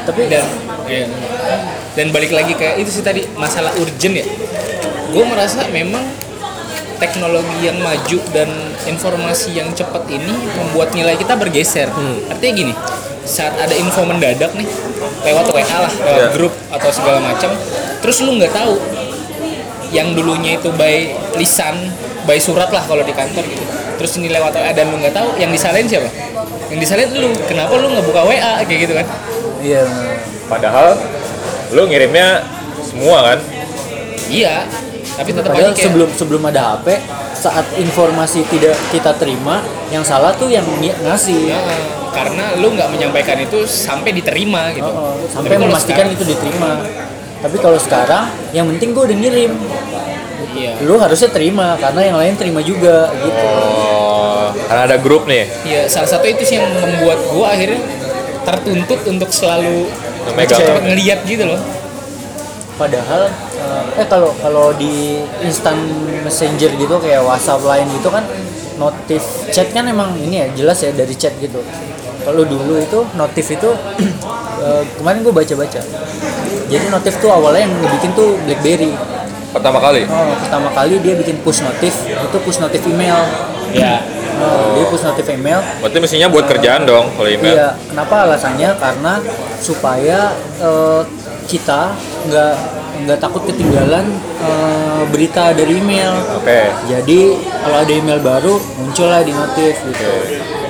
[0.02, 0.44] Tapi dan
[0.86, 1.06] iya.
[1.92, 4.26] dan balik lagi ke itu sih tadi masalah urgent ya
[5.06, 6.00] gue merasa memang
[6.96, 8.48] teknologi yang maju dan
[8.84, 11.92] informasi yang cepat ini membuat nilai kita bergeser
[12.26, 12.72] artinya gini
[13.22, 14.64] saat ada info mendadak nih
[15.22, 16.28] lewat WA lah lewat Iya.
[16.32, 17.50] grup atau segala macam
[18.00, 18.78] terus lu nggak tahu
[19.88, 21.74] yang dulunya itu by lisan
[22.26, 23.64] by surat lah kalau di kantor gitu
[23.96, 26.10] terus ini lewat WA dan lu nggak tahu yang disalahin siapa
[26.68, 29.06] yang disalahin lu kenapa lu nggak buka WA kayak gitu kan
[29.62, 29.82] iya.
[30.50, 30.98] padahal
[31.72, 32.44] lu ngirimnya
[32.82, 33.38] semua kan
[34.26, 34.66] Iya,
[35.14, 36.98] tapi tetap Padahal aja kayak sebelum sebelum ada HP,
[37.38, 39.62] saat informasi tidak kita terima,
[39.94, 41.54] yang salah tuh yang ng- ngasih.
[41.54, 41.58] Ya,
[42.10, 44.88] karena lu nggak menyampaikan itu sampai diterima gitu.
[44.88, 46.82] Oh, oh, sampai memastikan sekarang- itu diterima.
[47.38, 49.52] Tapi kalau sekarang, yang penting gue udah ngirim.
[50.56, 50.72] Iya.
[50.88, 53.44] Lu harusnya terima karena yang lain terima juga gitu.
[53.44, 57.80] oh karena ada grup nih Iya, salah satu itu sih yang membuat gua akhirnya
[58.46, 59.90] tertuntut untuk selalu
[60.82, 61.60] ngeliat gitu loh.
[62.76, 65.80] Padahal eh, eh kalau kalau di instant
[66.22, 68.24] messenger gitu kayak WhatsApp lain gitu kan
[68.76, 71.60] notif chat kan emang ini ya jelas ya dari chat gitu.
[72.26, 73.70] Kalau dulu itu notif itu
[74.66, 75.80] eh, kemarin gue baca-baca.
[76.66, 78.92] Jadi notif tuh awalnya yang bikin tuh BlackBerry.
[79.56, 83.16] Pertama kali Oh, pertama kali dia bikin push notif itu push notif email.
[83.72, 84.00] Ya.
[84.36, 87.52] Nah, dia push notif email Berarti mestinya buat kerjaan dong kalau email.
[87.52, 88.70] Iya, kenapa alasannya?
[88.76, 89.12] Karena
[89.58, 90.18] supaya
[90.58, 91.02] eh,
[91.46, 91.92] kita
[92.26, 92.54] nggak
[92.98, 94.06] nggak takut ketinggalan
[94.38, 96.12] eh, berita dari email.
[96.36, 96.68] Oke.
[96.86, 97.20] Jadi
[97.58, 100.08] kalau ada email baru muncullah di notif gitu.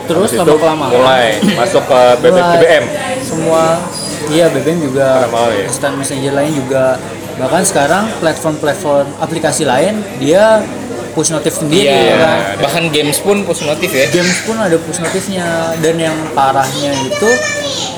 [0.07, 2.85] Terus Habis lama kelamaan mulai masuk ke BBM.
[3.19, 3.83] semua
[4.31, 5.67] iya BBM juga Lama ya.
[5.67, 6.95] instant messenger lain juga
[7.37, 10.65] bahkan sekarang platform-platform aplikasi lain dia
[11.13, 14.05] push notif sendiri ya kan Bahkan games pun push notif ya.
[14.11, 15.45] games pun ada push notifnya
[15.79, 17.31] dan yang parahnya itu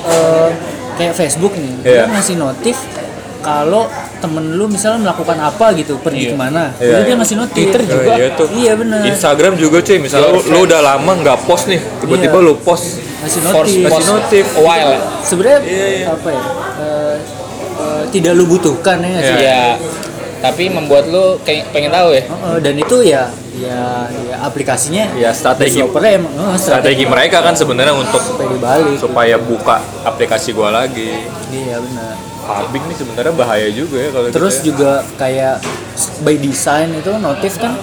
[0.05, 0.49] eh,
[0.93, 2.03] kayak Facebook nih dia Iya.
[2.09, 2.75] ngasih notif
[3.39, 3.87] kalau
[4.19, 6.31] temen lu misalnya melakukan apa gitu pergi Iya.
[6.31, 7.15] ke mana Iya, jadi dia iya.
[7.17, 8.11] ngasih notif Twitter Oh, juga.
[8.13, 8.47] iya tuh.
[8.53, 12.45] iya benar Instagram juga cuy, misalnya lu, lu udah lama nggak post nih, tiba-tiba Iya.
[12.45, 12.85] lu post
[13.19, 14.45] ngasih notif Ngasih notif.
[14.57, 14.91] while.
[14.93, 14.99] ya.
[15.21, 16.05] sebenarnya Iya, iya.
[16.09, 16.43] apa ya
[17.79, 19.35] eh, tidak lu butuhkan ya Iya.
[19.39, 19.63] Ya.
[20.39, 22.23] Tapi membuat lu kayak pengen tahu ya.
[22.23, 23.27] Heeh, dan itu ya
[23.59, 29.35] ya, ya aplikasinya Ya, strategi- emang eh, Strategi mereka kan sebenarnya untuk supaya dibalik supaya
[29.35, 31.27] buka aplikasi gua lagi.
[31.51, 34.65] iya benar Public nih sebenarnya bahaya juga ya kalau terus gitu ya.
[34.65, 35.55] juga kayak
[36.23, 37.75] by design itu notif kan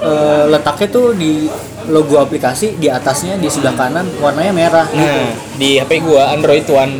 [0.00, 1.46] eh, letaknya tuh di
[1.86, 5.00] logo aplikasi di atasnya di sebelah kanan warnanya merah gitu.
[5.00, 6.92] Nah, di HP gua Android One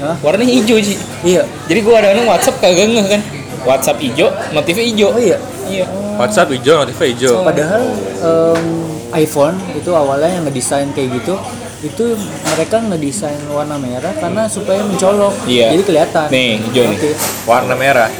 [0.00, 0.16] Hah?
[0.18, 0.96] warnanya hijau sih.
[1.22, 3.22] iya Jadi gua ada WhatsApp kagak ngeh kan.
[3.60, 5.08] WhatsApp hijau, notifnya hijau.
[5.10, 5.36] oh iya
[5.66, 5.84] Iya.
[6.16, 7.34] WhatsApp hijau, notifnya hijau.
[7.44, 7.82] padahal
[8.18, 8.64] em,
[9.12, 11.36] iPhone itu awalnya yang ngedesain kayak gitu
[11.80, 12.12] itu
[12.46, 15.72] mereka ngedesain warna merah karena supaya mencolok Iya.
[15.72, 16.98] jadi kelihatan Nih, hijau nih.
[17.44, 18.10] Warna merah.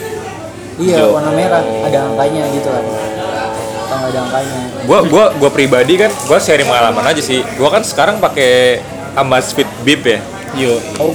[0.77, 1.13] iya Hijau.
[1.13, 2.85] warna merah ada angkanya gitu kan
[4.11, 7.41] ada angkanya Gua gua gua pribadi kan, gua sharing pengalaman aja sih.
[7.55, 8.83] Gua kan sekarang pakai
[9.15, 10.19] Amazfit Bip ya.
[10.59, 10.83] Yo.
[10.99, 11.15] oh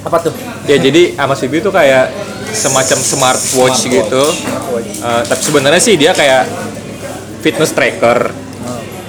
[0.00, 0.32] apa tuh
[0.64, 2.08] Ya jadi Amazfit Bip itu kayak
[2.56, 3.84] semacam smartwatch Smartwatch.
[3.84, 4.24] gitu.
[5.04, 6.48] Eh, tapi sebenarnya sih dia kayak
[7.44, 8.32] fitness tracker.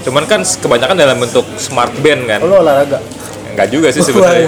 [0.01, 2.39] Cuman kan kebanyakan dalam bentuk smart band kan.
[2.41, 2.97] oh, lu olahraga
[3.51, 4.47] Enggak juga sih sebenarnya.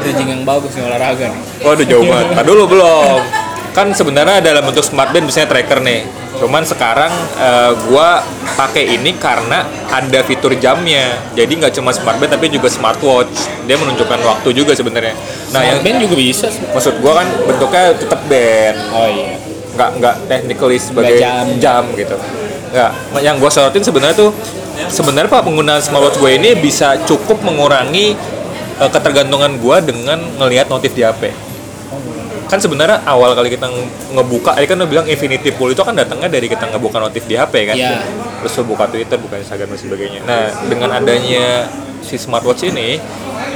[0.00, 1.40] Bridging yang bagus nih olahraga nih.
[1.60, 2.26] Waduh jauh banget.
[2.32, 3.20] Nah, dulu belum.
[3.70, 6.02] Kan sebenarnya dalam bentuk smart band biasanya tracker nih.
[6.40, 8.22] Cuman sekarang eh, gua
[8.56, 11.14] pakai ini karena ada fitur jamnya.
[11.38, 13.64] Jadi nggak cuma smart band tapi juga smartwatch.
[13.70, 15.14] Dia menunjukkan waktu juga sebenarnya.
[15.54, 16.48] Nah, yang band juga bisa.
[16.74, 18.76] maksud gua kan bentuknya tetap band.
[18.90, 19.38] Oh iya.
[19.70, 21.46] nggak nggak technically sebagai Nggak jam.
[21.62, 21.82] jam.
[21.96, 22.16] gitu
[22.70, 22.90] nggak
[23.22, 24.30] yang gue sorotin sebenarnya tuh
[24.86, 28.14] sebenarnya pak penggunaan smartwatch gue ini bisa cukup mengurangi
[28.76, 31.34] eh, ketergantungan gue dengan ngelihat notif di HP
[32.50, 35.94] kan sebenarnya awal kali kita nge- ngebuka ini kan lo bilang infinity pool itu kan
[35.94, 38.02] datangnya dari kita ngebuka notif di HP kan Iya.
[38.42, 41.70] terus lo buka Twitter buka Instagram dan sebagainya nah dengan adanya
[42.02, 42.98] si smartwatch ini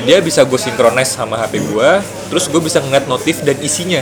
[0.05, 1.91] dia bisa gue synchronize sama HP gue
[2.31, 4.01] terus gue bisa ngeliat notif dan isinya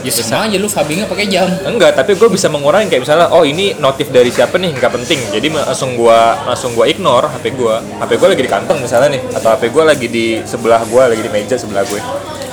[0.00, 1.44] Ya sama aja lu Fabi nggak pakai jam.
[1.60, 5.20] Enggak, tapi gue bisa mengurangi kayak misalnya, oh ini notif dari siapa nih, nggak penting.
[5.28, 7.84] Jadi langsung gua langsung gua ignore HP gua.
[8.00, 11.20] HP gua lagi di kantong misalnya nih, atau HP gua lagi di sebelah gua, lagi
[11.20, 12.00] di meja sebelah gue.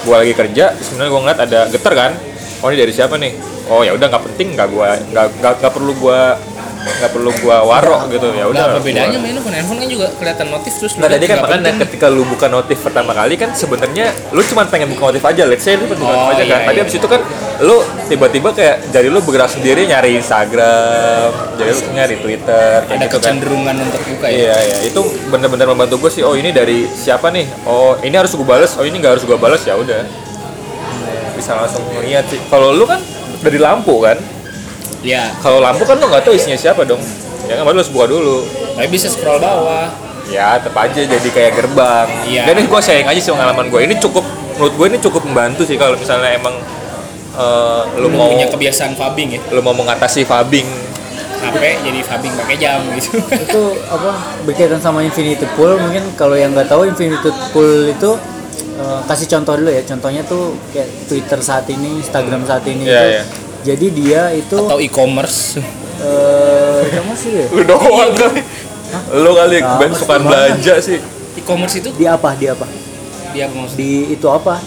[0.02, 2.12] Gua lagi kerja, sebenarnya gua ngeliat ada getar kan.
[2.60, 3.34] Oh ini dari siapa nih?
[3.68, 5.26] Oh ya udah nggak penting, nggak gua nggak
[5.60, 6.38] nggak perlu gua
[6.88, 10.48] nggak perlu gua warok gitu ya Udah apa bedanya main handphone handphone kan juga kelihatan
[10.48, 14.40] notif terus Nah tadi kan makanya ketika lu buka notif pertama kali kan sebenarnya lu
[14.48, 16.60] cuma pengen buka notif aja, let's say lu buka Oh, notif aja kan.
[16.64, 16.86] iya, Tapi iya.
[16.88, 17.22] abis itu kan
[17.58, 23.06] lu tiba-tiba kayak jari lu bergerak sendiri nyari Instagram, jadi lu nyari Twitter, kayak ada
[23.10, 23.34] gitu kan.
[23.34, 24.38] kecenderungan untuk buka ya.
[24.38, 25.02] Iya iya itu
[25.34, 26.22] bener-bener membantu gue sih.
[26.22, 27.50] Oh ini dari siapa nih?
[27.66, 28.78] Oh ini harus gue balas.
[28.78, 30.06] Oh ini nggak harus gue balas ya udah.
[31.34, 32.38] Bisa langsung ngeliat sih.
[32.46, 33.02] Kalau lu kan
[33.42, 34.18] dari lampu kan.
[35.02, 35.34] Iya.
[35.42, 37.02] Kalau lampu kan lu nggak tahu isinya siapa dong.
[37.50, 38.46] Ya kan baru harus buka dulu.
[38.78, 39.90] Tapi bisa scroll bawah.
[40.30, 42.08] Ya tetap aja jadi kayak gerbang.
[42.30, 42.54] Iya.
[42.54, 43.82] Dan ini gue sayang aja sih pengalaman gue.
[43.82, 44.26] Ini cukup
[44.58, 46.58] menurut gue ini cukup membantu sih kalau misalnya emang
[47.38, 49.42] eh, lu Lu mau punya kebiasaan Fabing ya.
[49.50, 50.66] lu mau mengatasi fabing.
[51.38, 53.22] HP jadi Fabing pakai jam gitu.
[53.30, 54.10] itu apa
[54.42, 58.12] berkaitan sama infinity pool mungkin kalau yang nggak tahu infinity pool itu
[58.76, 62.98] eh, kasih contoh dulu ya contohnya tuh kayak Twitter saat ini Instagram saat ini Iya,
[62.98, 63.06] itu.
[63.08, 63.24] iya.
[63.64, 65.62] jadi dia itu Atau e-commerce.
[65.98, 68.42] eh kamu sih ya Lu doang kali.
[69.14, 70.98] Lu kali Sama ben suka belanja sih.
[71.36, 72.66] E-commerce itu di apa di apa
[73.30, 73.78] maksudnya?
[73.78, 74.58] di itu apa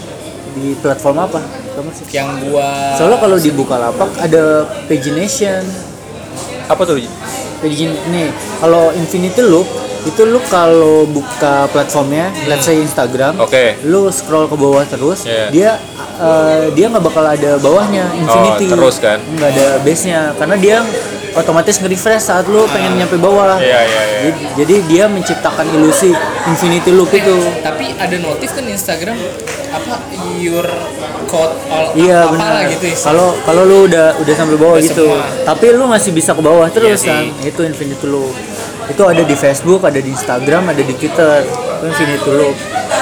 [0.52, 1.40] di platform apa
[1.88, 5.64] sih Yang gua soalnya kalau di Bukalapak ada pagination
[6.66, 7.00] Apa tuh?
[7.60, 9.68] Pagin nih kalau Infinity Loop
[10.00, 13.76] itu lu kalau buka platformnya let's say Instagram Oke.
[13.84, 15.52] lu scroll ke bawah terus Iya.
[15.52, 15.70] dia
[16.16, 19.20] eh, dia nggak bakal ada bawahnya Infinity Oh, terus kan?
[19.20, 20.76] nggak ada base nya karena dia
[21.30, 24.02] otomatis nge-refresh saat lu pengen nyampe bawah Iya iya iya.
[24.24, 26.16] jadi, jadi dia menciptakan ilusi
[26.48, 29.20] Infinity Loop itu tapi ada notif kan Instagram
[29.70, 29.94] apa
[30.36, 30.66] your
[31.24, 32.62] code all Iya apa benar.
[32.68, 33.06] gitu istilah.
[33.06, 35.24] Kalau kalau lu udah udah sampai bawah Udah gitu, semua.
[35.44, 37.22] tapi lu masih bisa ke bawah terus Iya kan.
[37.22, 37.48] sih.
[37.48, 38.30] Itu infinity lu.
[38.86, 42.58] itu ada di Facebook ada di Instagram ada di Twitter itu Infinity Loop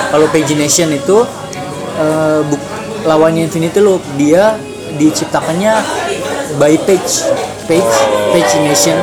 [0.07, 1.24] kalau Pagination itu
[1.96, 2.68] eh, buk-
[3.02, 4.61] lawannya Infinity Loop dia
[4.92, 5.81] diciptakannya
[6.54, 7.24] by page
[7.64, 7.94] page
[8.28, 9.00] pagination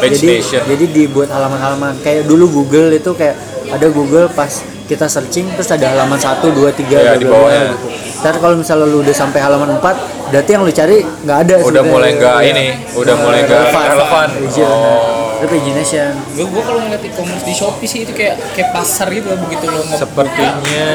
[0.00, 0.62] jadi Pagination.
[0.66, 4.50] jadi dibuat halaman-halaman kayak dulu Google itu kayak ada Google pas
[4.90, 7.70] kita searching terus ada halaman 1 2 3 Ya, di bawahnya.
[7.70, 7.86] gitu.
[8.20, 9.94] Ntar kalau misalnya lu udah sampai halaman 4
[10.28, 12.50] berarti yang lu cari nggak ada Udah mulai nggak Iya.
[12.50, 14.28] ini, udah mulai nggak relevan.
[14.44, 14.74] Iya, Oh.
[14.74, 15.38] nah.
[15.40, 19.24] Itu pagination gue gue kalau ngeliat e-commerce di Shopee sih itu kayak kayak pasar gitu
[19.40, 20.88] begitu lo ngebuka Sepertinya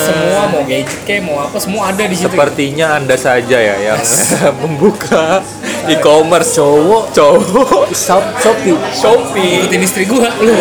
[0.00, 2.32] semua mau gadget kayak mau apa semua ada di situ.
[2.32, 4.00] Sepertinya anda saja ya yang
[4.64, 5.44] membuka
[5.84, 6.56] e-commerce.
[6.56, 7.12] Cowok.
[7.12, 7.92] Cowok.
[7.92, 8.72] Shop Shopee.
[8.90, 9.52] Shopee.
[9.60, 10.56] Ikutin istri gue lu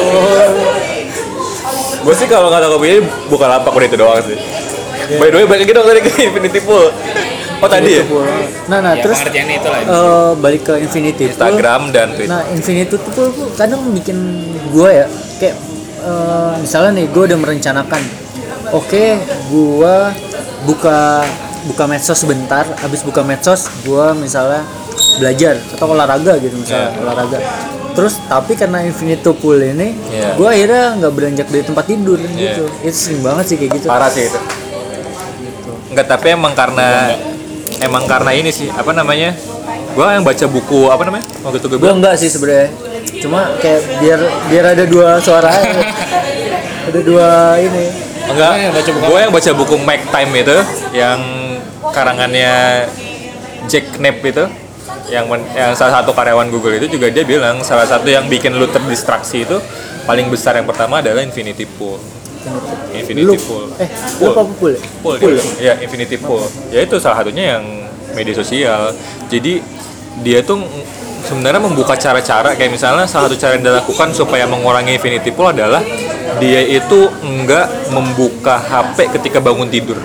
[2.10, 4.34] gue sih kalau kata kopi ini bukan lapak udah itu doang sih.
[5.22, 6.90] By the way balik lagi dong tadi ke Infinity Pool.
[7.62, 8.04] Oh tadi ya?
[8.66, 11.38] Nah nah ya terus itu lah eh, balik ke Infinity Pool.
[11.38, 12.34] Instagram dan Twitter.
[12.34, 14.18] Nah, Infinity itu tuh kadang bikin
[14.74, 15.06] gue ya
[15.38, 15.54] kayak
[16.02, 18.02] eh, misalnya nih gue udah merencanakan,
[18.74, 19.06] oke
[19.54, 19.96] gue
[20.66, 21.22] buka
[21.70, 24.66] buka medsos sebentar, habis buka medsos gue misalnya
[25.22, 27.02] belajar atau olahraga gitu misalnya Yeah.
[27.06, 27.40] olahraga.
[27.90, 30.34] Terus tapi karena Infinity Pool ini, Yeah.
[30.34, 32.56] gue akhirnya nggak beranjak dari tempat tidur Yeah.
[32.56, 32.64] gitu.
[32.82, 33.88] Itu sering banget sih kayak gitu.
[33.88, 34.40] parah sih itu
[35.90, 37.18] Enggak, tapi emang karena
[37.80, 39.34] emang karena ini sih apa namanya
[39.90, 42.70] gue yang baca buku apa namanya waktu itu gue Gue enggak sih sebenarnya.
[43.20, 45.82] Cuma kayak biar biar ada dua suara aja.
[46.94, 47.86] ada dua ini.
[48.30, 50.58] enggak Yang baca buku gue yang baca buku Make Time itu
[50.94, 51.20] yang
[51.90, 52.54] karangannya
[53.66, 54.46] Jack Knapp itu
[55.10, 58.56] yang men- yang salah satu karyawan Google itu juga dia bilang salah satu yang bikin
[58.56, 59.58] lu terdistraksi itu
[60.06, 61.98] paling besar yang pertama adalah Infinity Pool
[62.96, 63.90] Infinity Lu, Pool eh,
[64.22, 64.82] lu apa pool ya?
[65.04, 65.16] Pool,
[65.60, 66.42] ya Infinity Pool.
[66.72, 67.64] Ya itu salah satunya yang
[68.16, 68.96] media sosial.
[69.28, 69.60] Jadi
[70.24, 70.64] dia tuh
[71.28, 75.84] sebenarnya membuka cara-cara kayak misalnya salah satu cara yang dilakukan supaya mengurangi Infinity Pool adalah
[76.40, 80.00] dia itu enggak membuka HP ketika bangun tidur.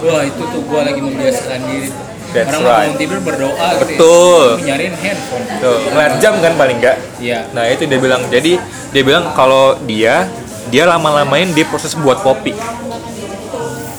[0.00, 1.88] wah itu tuh gue lagi membiasakan diri
[2.34, 2.74] That's orang right.
[2.90, 3.98] bangun tidur berdoa gitu ya.
[3.98, 4.44] Betul.
[4.46, 6.96] Tapi nyariin handphone Tuh, ngeliat jam kan paling enggak.
[7.22, 8.22] iya Nah, itu dia bilang.
[8.28, 8.52] Jadi
[8.90, 10.26] dia bilang kalau dia
[10.66, 12.56] dia lama-lamain dia proses buat kopi.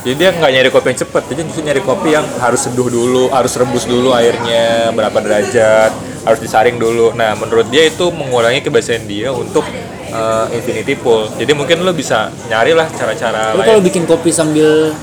[0.07, 3.27] Jadi dia nggak nyari kopi yang cepet, dia justru nyari kopi yang harus seduh dulu,
[3.27, 5.91] harus rebus dulu airnya berapa derajat,
[6.23, 7.11] harus disaring dulu.
[7.11, 9.67] Nah, menurut dia itu mengurangi kebiasaan dia untuk
[10.15, 11.27] uh, infinity pool.
[11.35, 14.95] Jadi mungkin lo bisa nyari lah cara-cara Lu kalau bikin kopi sambil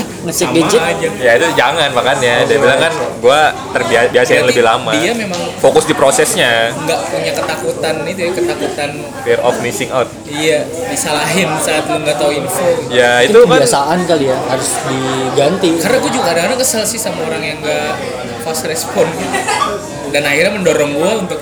[0.00, 2.34] ngecek sama gadget, aja Ya itu jangan makanya.
[2.44, 4.90] Dia bilang kan gua terbiasa yang lebih lama.
[4.92, 6.70] dia memang Fokus di prosesnya.
[6.72, 10.06] nggak punya ketakutan itu ya ketakutan Fear of missing out.
[10.24, 14.70] iya disalahin saat lu nggak tahu info Ya itu itu kan kebiasaan kali ya harus
[14.84, 15.68] diganti.
[15.78, 17.90] karena gue juga kadang-kadang kesel sih sama orang yang nggak
[18.40, 19.06] fast respon
[20.08, 21.40] dan akhirnya mendorong gue untuk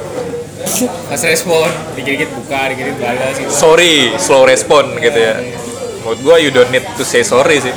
[1.06, 5.38] fast respon dikit-dikit buka dikit-dikit balas gitu sorry slow respon gitu ya
[6.00, 7.74] menurut gua you don't need to say sorry sih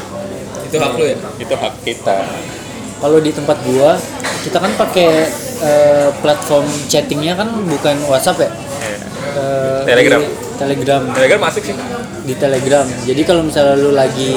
[0.69, 2.17] itu hak lu ya itu hak kita
[2.99, 3.95] Kalau di tempat gua,
[4.43, 5.31] kita kan pakai
[5.63, 8.51] eh, platform chattingnya kan bukan WhatsApp ya.
[9.39, 10.19] Eh, Telegram.
[10.19, 10.27] di
[10.59, 11.01] Telegram.
[11.15, 11.75] Telegram asik sih
[12.27, 12.83] Di Telegram.
[13.07, 14.35] Jadi kalau misalnya lu lagi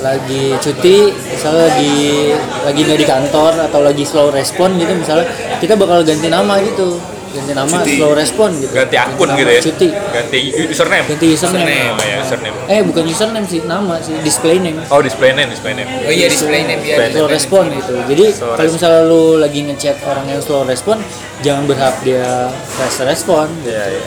[0.00, 2.32] lagi cuti, misalnya lagi
[2.64, 5.28] lagi nggak di kantor atau lagi slow respon gitu misalnya,
[5.60, 6.96] kita bakal ganti nama gitu.
[7.32, 7.96] Ganti nama Cuti.
[7.96, 8.72] slow respon gitu.
[8.72, 9.88] ganti akun nama gitu ya Cuti.
[9.88, 11.76] ganti username Ganti username.
[11.90, 14.84] oh ya username Eh bukan username sih, nama sih, display name.
[14.86, 17.94] oh display name display name oh iya display name ya Display slow respon gitu.
[18.06, 21.00] Jadi kalau misalnya lu lagi ngechat orang yang slow respon,
[21.40, 23.48] jangan berharap dia fast respon.
[23.62, 24.02] iya iya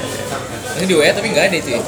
[0.75, 1.79] ini di WA tapi nggak ada itu ya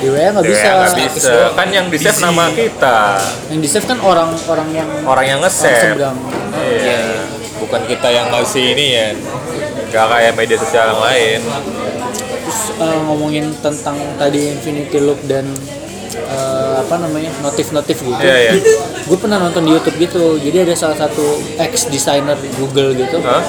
[0.00, 0.64] Di WA nggak bisa.
[0.64, 3.20] Ya, nggak bisa kan yang di save nama kita
[3.52, 6.16] Yang di save kan orang-orang yang orang yang orang nge-save seberang.
[6.56, 7.20] iya
[7.60, 9.06] bukan kita yang ngasih ini ya
[9.90, 11.40] gak kayak media sosial yang lain
[12.40, 15.46] Terus eh, ngomongin tentang tadi Infinity Loop dan
[16.14, 18.22] eh, apa namanya notif-notif gitu.
[18.22, 18.52] iya iya
[19.06, 20.38] Gue pernah nonton di YouTube gitu.
[20.38, 23.18] Jadi ada salah satu ex designer Google gitu.
[23.26, 23.42] Hah?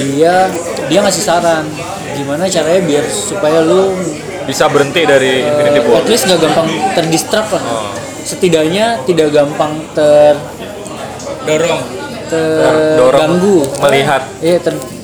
[0.00, 0.48] Dia
[0.88, 1.64] dia ngasih saran
[2.16, 3.92] gimana caranya biar supaya lu
[4.48, 7.62] bisa berhenti dari eh, Infinity Pool at least nggak gampang terdistract lah.
[7.62, 7.92] Oh.
[8.24, 10.36] Setidaknya tidak gampang ter
[11.48, 11.80] dorong
[12.28, 14.97] terganggu melihat Iya, ter-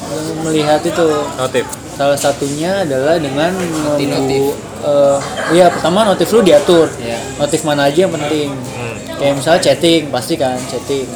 [0.44, 1.08] melihat itu.
[1.40, 4.10] Notif salah satunya adalah dengan Notif.
[4.10, 4.50] membu
[4.82, 5.18] eh,
[5.54, 6.90] iya pertama notif lu diatur.
[6.98, 7.18] Iya.
[7.38, 8.50] notif mana aja yang penting.
[8.50, 8.92] Hmm.
[9.14, 11.06] kayak misalnya chatting pasti kan chatting.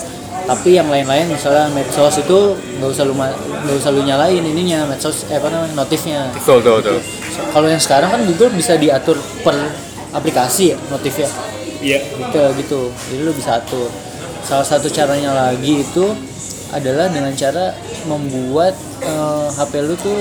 [0.48, 5.26] Tapi yang lain-lain misalnya medsos itu nggak usah lu nggak usah lu nyalain ininya medsos
[5.28, 6.30] eh apa namanya notifnya.
[6.32, 6.98] Betul betul betul.
[7.52, 9.54] Kalau yang sekarang kan Google bisa diatur per
[10.14, 11.28] aplikasi ya notifnya.
[11.82, 12.00] Iya.
[12.06, 12.80] Gitu gitu.
[13.12, 13.90] Jadi lu bisa atur.
[14.46, 16.06] Salah satu caranya lagi itu
[16.72, 17.76] adalah dengan cara
[18.08, 20.18] membuat eh, HP lu tuh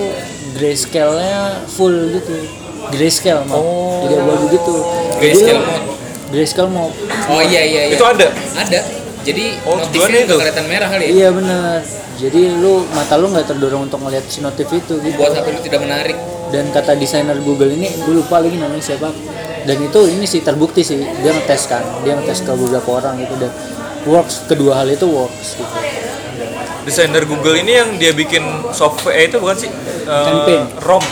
[0.54, 2.36] grayscale-nya full gitu
[2.90, 4.02] grayscale mau Oh.
[4.04, 4.76] jadi abu-abu gitu
[5.18, 5.86] Grayscale mode.
[6.30, 6.94] grayscale mode
[7.28, 7.96] Oh iya iya iya.
[7.96, 8.28] Itu ada.
[8.54, 8.80] Ada.
[9.22, 10.36] Jadi Oh, notifnya itu.
[10.36, 11.12] kelihatan merah kali ya.
[11.14, 11.80] iya bener
[12.16, 15.62] jadi lu mata lu nggak terdorong untuk ngeliat si notif itu gitu Buat HP lu
[15.62, 16.18] tidak menarik.
[16.48, 19.12] dan kata desainer Google ini gue lupa lagi namanya siapa
[19.62, 23.36] dan itu ini sih terbukti sih dia ngetes kan dia ngetes ke beberapa orang gitu
[23.36, 23.52] dan
[24.06, 25.76] works kedua hal itu works gitu
[26.88, 28.40] Desainer Google ini yang dia bikin
[28.72, 29.68] software eh, itu bukan sih?
[30.08, 30.64] Campaign.
[30.88, 31.04] ROM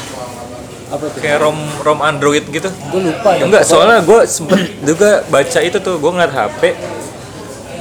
[0.86, 2.72] apa tuh kayak ROM ROM Android gitu.
[2.72, 3.44] gue lupa dah.
[3.44, 6.62] Enggak, soalnya gue sempet juga baca itu tuh, gue ngeliat HP,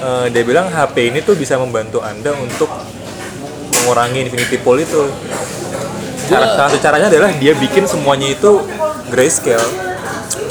[0.03, 2.66] eh, dia bilang HP ini tuh bisa membantu anda untuk
[3.78, 5.07] mengurangi infinity pool itu.
[6.26, 8.64] Cara, salah satu caranya adalah dia bikin semuanya itu
[9.12, 9.62] grayscale.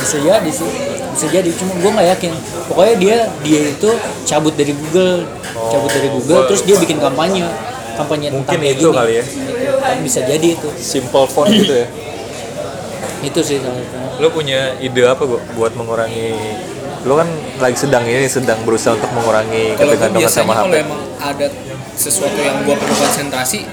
[0.03, 2.32] bisa jadi sih bisa jadi cuma gue nggak yakin
[2.66, 3.89] pokoknya dia dia itu
[4.26, 7.45] cabut dari Google cabut dari Google gua- terus dia bikin kampanye
[7.93, 8.97] kampanye Mungkin tentang itu gini.
[8.97, 9.26] kali ya.
[9.78, 11.88] Kan bisa jadi itu Simple font gitu ya.
[13.30, 13.61] itu sih
[14.18, 16.34] Lo punya ide apa gua buat mengurangi
[17.03, 17.28] lo kan
[17.59, 20.61] lagi sedang ini sedang berusaha untuk mengurangi gue ketergantungan sama HP.
[20.64, 21.47] kalau emang ada
[21.93, 23.68] sesuatu yang gua perlu konsentrasi,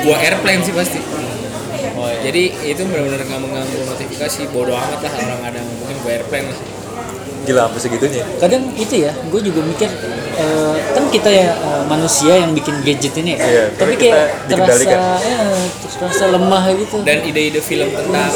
[0.00, 0.96] gua airplane sih pasti.
[0.96, 2.24] oh, iya.
[2.24, 4.48] Jadi itu benar-benar nggak mengganggu notifikasi.
[4.48, 6.60] Bodoh amat lah orang ada yang ngomongin gua airplane lah.
[7.40, 8.24] Gila sampai segitunya.
[8.36, 9.88] kadang itu ya gue juga mikir
[10.36, 14.54] eh, kan kita ya eh, manusia yang bikin gadget ini ya Iya, tapi kayak kita
[14.60, 14.92] terasa
[15.24, 15.64] eh,
[15.96, 18.28] terasa lemah gitu Dan ide-ide film tentang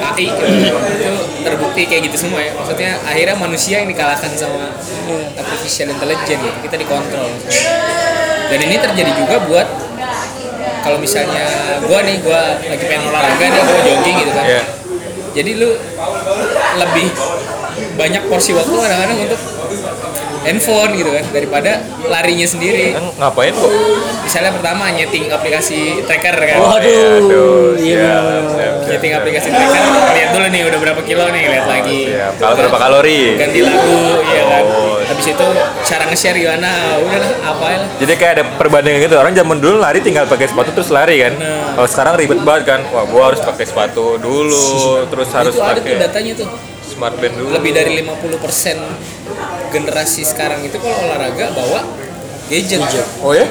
[0.00, 2.52] AI itu terbukti kayak gitu semua ya.
[2.54, 4.70] Maksudnya akhirnya manusia yang dikalahkan sama
[5.34, 6.58] artificial intelligence gitu.
[6.62, 7.28] Kita dikontrol.
[8.44, 9.68] Dan ini terjadi juga buat
[10.80, 11.44] kalau misalnya
[11.84, 14.46] gua nih gua lagi pengen olahraga nih gua jogging gitu kan.
[14.46, 14.62] Iya.
[15.34, 15.70] Jadi lu
[16.76, 17.08] lebih
[17.94, 19.40] banyak porsi waktu kadang-kadang untuk
[20.44, 22.92] handphone gitu kan daripada larinya sendiri.
[22.92, 23.72] Kan ngapain kok?
[24.28, 26.58] Misalnya pertama nyeting aplikasi tracker kan.
[26.60, 28.42] Waduh, iya siap, bener.
[28.44, 29.82] siap, siap, Nyeting aplikasi tracker,
[30.12, 32.00] lihat dulu nih udah berapa kilo nih, lihat lagi.
[32.12, 32.32] Siap.
[32.36, 33.22] Kalau berapa kalori?
[33.40, 34.64] Ganti lagu, ya kan.
[34.68, 34.96] Oh.
[35.04, 35.46] Habis itu
[35.84, 36.70] cara nge-share gimana?
[37.00, 37.88] Udah lah, apa lah.
[38.00, 39.16] Jadi kayak ada perbandingan gitu.
[39.16, 41.32] Orang zaman dulu lari tinggal pakai sepatu terus lari kan.
[41.40, 41.72] Nah.
[41.80, 42.80] Kalau sekarang ribet banget kan.
[42.92, 46.73] Wah, gua harus pakai sepatu dulu, terus harus itu ada tuh pakai datanya tuh.
[46.94, 47.50] Smart band dulu.
[47.58, 51.82] Lebih dari 50% generasi sekarang itu kalau olahraga bawa
[52.46, 52.80] gadget.
[53.20, 53.46] Oh ya?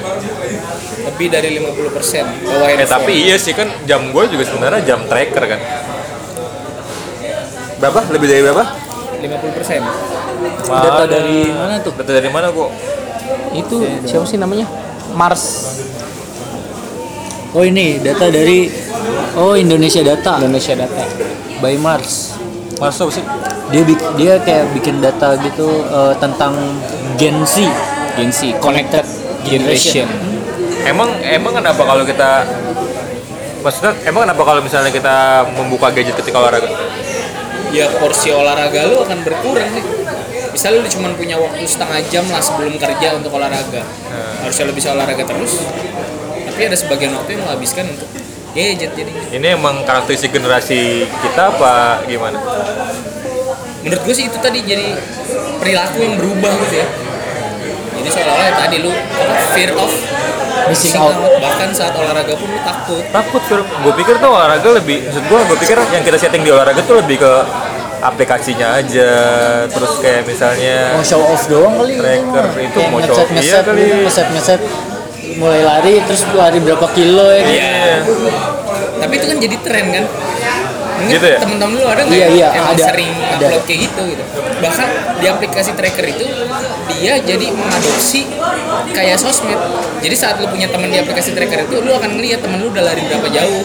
[1.12, 2.88] Lebih dari 50% bawa Eh handphone.
[2.88, 5.60] tapi iya sih kan jam gue juga sebenarnya jam tracker kan.
[7.84, 8.00] Berapa?
[8.16, 8.64] Lebih dari berapa?
[9.24, 9.84] 50%.
[10.64, 12.72] data dari mana tuh Data dari mana kok?
[13.56, 14.68] Itu siapa sih namanya?
[15.14, 15.44] Mars
[17.54, 18.66] oh ini data dari
[19.38, 21.06] oh Indonesia Data Indonesia Data.
[21.62, 22.34] by Mars
[22.80, 23.24] Masuk sih.
[23.74, 23.82] dia
[24.14, 26.54] dia kayak bikin data gitu eh, tentang
[27.18, 27.66] Gen Z
[28.14, 29.02] Gen Z Connected
[29.48, 30.06] Generation.
[30.84, 32.44] Emang emang kenapa kalau kita
[33.64, 36.70] maksudnya emang kenapa kalau misalnya kita membuka gadget ketika olahraga?
[37.74, 39.86] Ya porsi olahraga lu akan berkurang nih.
[40.54, 43.82] Misalnya lu cuma punya waktu setengah jam lah sebelum kerja untuk olahraga.
[44.46, 45.66] Harusnya lu bisa olahraga terus.
[46.54, 48.06] Tapi ada sebagian waktu yang lu habiskan untuk
[48.54, 49.12] gadget jadi.
[49.34, 52.38] Ini emang karakteristik generasi kita apa gimana?
[53.84, 54.96] Menurut gue sih itu tadi jadi
[55.60, 56.88] perilaku yang berubah gitu ya.
[57.94, 58.92] Jadi seolah-olah ya tadi lu
[59.54, 59.92] fear of
[60.64, 61.18] Missing out.
[61.18, 63.04] Bahkan saat olahraga pun lu takut.
[63.12, 63.66] Takut film.
[63.84, 67.04] Gue pikir tuh olahraga lebih, maksud gue, gue pikir yang kita setting di olahraga tuh
[67.04, 67.34] lebih ke
[68.04, 69.12] aplikasinya aja,
[69.72, 73.32] terus kayak misalnya mau show off doang kali Tracker itu Kayak mau ngeset show off,
[73.32, 73.84] iya ngeset kali.
[74.04, 74.62] ngeset ngeset
[75.40, 77.64] mulai lari terus lari berapa kilo ya gitu.
[79.00, 80.06] Tapi itu kan jadi tren kan.
[80.94, 81.38] Mungkin Gitu ya?
[81.42, 83.36] temen-temen lu ada nggak Iya, yang iya, emang ada, sering ada.
[83.50, 84.24] upload kayak gitu gitu.
[84.62, 84.88] Bahkan
[85.20, 86.26] di aplikasi tracker itu
[86.94, 88.22] dia jadi mengadopsi
[88.94, 89.58] kayak sosmed.
[90.00, 92.84] Jadi saat lu punya teman di aplikasi tracker itu lu akan ngeliat temen lu udah
[92.86, 93.64] lari berapa jauh.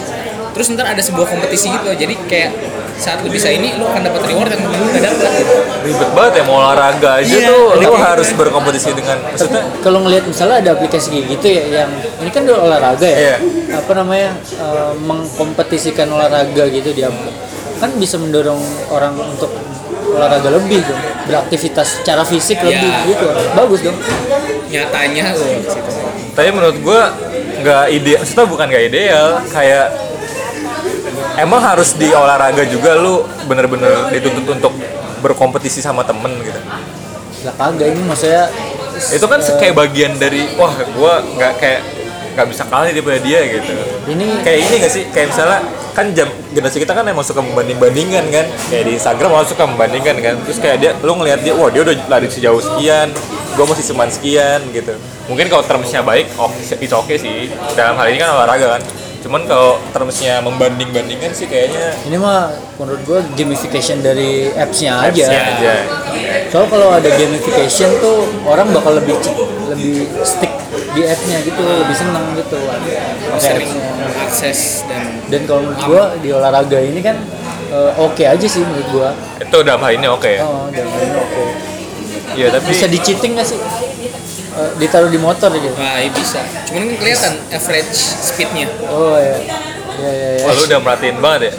[0.51, 1.89] Terus ntar ada sebuah kompetisi gitu.
[1.89, 2.51] Jadi kayak
[2.95, 5.55] saat lu bisa ini lu akan dapat reward yang lu gak dapat gitu.
[5.79, 10.27] ribet banget ya mau olahraga aja Iya, tuh lu harus berkompetisi dengan maksudnya kalau ngelihat
[10.27, 11.89] misalnya ada aplikasi kayak gitu ya yang
[12.19, 13.35] ini kan udah olahraga ya Iya.
[13.71, 17.07] apa namanya eh, mengkompetisikan olahraga gitu dia
[17.79, 18.59] kan bisa mendorong
[18.91, 19.47] orang untuk
[20.09, 22.67] olahraga lebih dong beraktivitas secara fisik Iya.
[22.67, 23.25] lebih gitu
[23.55, 23.95] bagus dong
[24.67, 25.91] Nyatanya lu di situ.
[26.35, 27.15] tapi menurut gua
[27.57, 29.87] nggak ide maksudnya bukan nggak ideal kayak
[31.37, 34.73] emang harus di olahraga juga lu bener-bener dituntut untuk
[35.19, 36.59] berkompetisi sama temen gitu?
[37.45, 38.47] Lah kagak ini maksudnya
[38.99, 41.81] itu kan kayak bagian dari wah gua nggak kayak
[42.35, 43.73] nggak bisa kalah daripada dia gitu.
[44.07, 45.03] Ini kayak ini gak sih?
[45.11, 45.59] Kayak misalnya
[45.91, 48.45] kan jam generasi kita kan emang suka membanding bandingkan kan?
[48.71, 50.35] Kayak di Instagram malah suka membandingkan kan?
[50.47, 53.11] Terus kayak dia lu ngelihat dia wah dia udah lari sejauh sekian
[53.57, 54.95] gua masih cuman sekian gitu.
[55.27, 57.51] Mungkin kalau termsnya baik oke itu oke sih.
[57.75, 58.81] Dalam hal ini kan olahraga kan
[59.19, 65.27] cuman kalau termsnya membanding bandingkan sih kayaknya ini mah menurut gua gamification dari apps-nya aja.
[65.27, 65.73] apps-nya aja
[66.49, 69.13] Soalnya kalau ada gamification tuh orang bakal lebih
[69.67, 70.49] lebih stick
[70.89, 72.57] di app-nya gitu, lebih seneng gitu.
[72.57, 73.85] Pakai apps-nya.
[74.19, 77.19] akses dan Dan kalau menurut gua di olahraga ini kan
[77.69, 79.09] eh, oke aja sih menurut gua.
[79.37, 81.43] itu dalam hal ini oke ya Oh, dan ini oke.
[82.33, 83.59] iya tapi Bisa di cheating nggak sih?
[84.59, 85.71] Eh, ditaruh di motor gitu.
[85.71, 89.39] wah iya bisa cuman kan kelihatan average speednya Oh ya.
[89.95, 90.43] Ya ya ya.
[90.43, 91.51] wah, lu udah merhatiin banget ya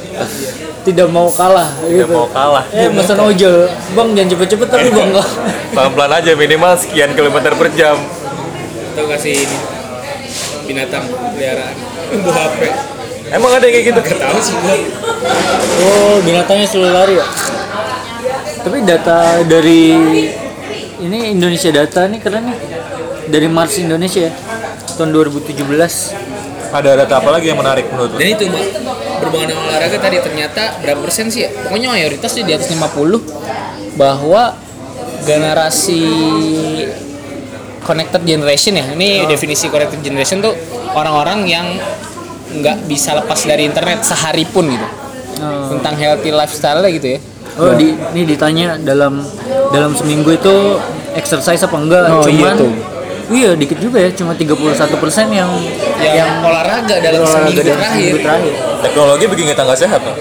[0.81, 2.09] Tidak mau kalah udah gitu.
[2.11, 3.69] mau kalah Eh, pesan ojol.
[3.91, 5.29] Bang jangan cepet-cepet tapi bang nggak.
[5.71, 7.97] pelan pelan aja minimal sekian kilometer per jam
[8.91, 9.59] atau kasih ini
[10.67, 11.77] binatang peliharaan
[12.23, 12.61] buah HP
[13.31, 14.77] emang ada yang kayak gitu gak tahu sih gua
[15.81, 17.27] Oh, binatangnya selalu lari ya?
[18.61, 19.83] Tapi data dari
[20.99, 22.57] ini Indonesia Data nih keren nih.
[23.31, 24.33] Dari Mars Indonesia ya.
[24.99, 25.63] Tahun 2017.
[26.71, 28.19] ada data apa lagi yang menarik menurut lu?
[28.23, 28.63] dan itu mbak
[29.19, 33.99] berhubungan dengan olahraga tadi ternyata berapa persen sih ya pokoknya mayoritas sih di atas 50
[33.99, 34.55] bahwa
[35.27, 35.99] generasi
[37.83, 40.55] connected generation ya ini definisi connected generation tuh
[40.95, 41.67] orang-orang yang
[42.55, 44.89] nggak bisa lepas dari internet sehari pun gitu
[45.41, 47.19] Oh, tentang healthy lifestyle gitu ya
[47.59, 49.25] oh di ini ditanya dalam
[49.75, 50.77] dalam seminggu itu
[51.17, 52.03] exercise apa enggak?
[52.07, 52.73] Oh, iya Cuman tuh.
[53.31, 54.51] Iya, dikit juga ya, cuma 31%
[55.31, 55.51] yang
[56.01, 58.53] yang, olahraga dalam olahraga seminggu dalam terakhir seminggu terakhir.
[58.83, 60.17] teknologi bikin kita nggak sehat loh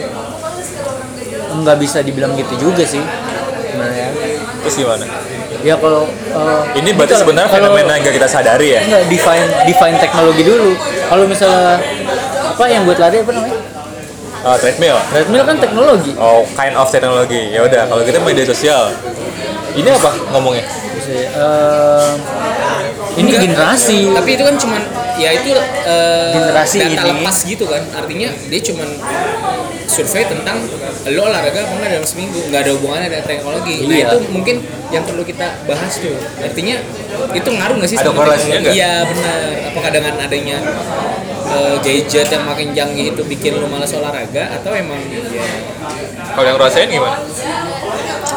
[1.51, 3.01] Enggak bisa dibilang gitu juga sih.
[3.01, 4.07] Sebenarnya.
[4.59, 5.05] terus gimana
[5.59, 9.47] Ya kalau eh, ini berarti sebenarnya kalau- fenomena yang nggak kita sadari ya enggak define
[9.65, 10.71] define teknologi dulu.
[11.03, 11.81] Kalau misalnya
[12.45, 13.57] apa yang buat lari apa namanya?
[14.39, 16.11] Oh, treadmill Treadmill kan teknologi.
[16.15, 18.87] oh kind of teknologi ya udah kalau kita media sosial
[19.73, 20.63] ini apa ngomongnya
[20.95, 21.27] Bisa ya.
[23.19, 23.41] Ini Enggak.
[23.43, 23.97] generasi.
[24.09, 24.81] tapi itu kan cuman
[25.15, 25.51] ya itu
[25.83, 27.09] eh, Generasi data ini.
[27.13, 28.87] lepas gitu kan artinya dia cuman
[29.85, 30.57] survei tentang
[31.05, 34.05] lo olahraga apa dalam seminggu nggak ada hubungannya dengan teknologi nah Iya.
[34.07, 34.55] itu mungkin
[34.89, 36.75] yang perlu kita bahas tuh artinya
[37.29, 38.73] itu ngaruh nggak sih Ada korelasinya nggak?
[38.73, 40.57] iya benar apakah dengan adanya
[41.49, 45.19] eh, gadget yang makin canggih itu bikin lo malas olahraga atau emang ya
[46.31, 47.19] kalau yang rasain gimana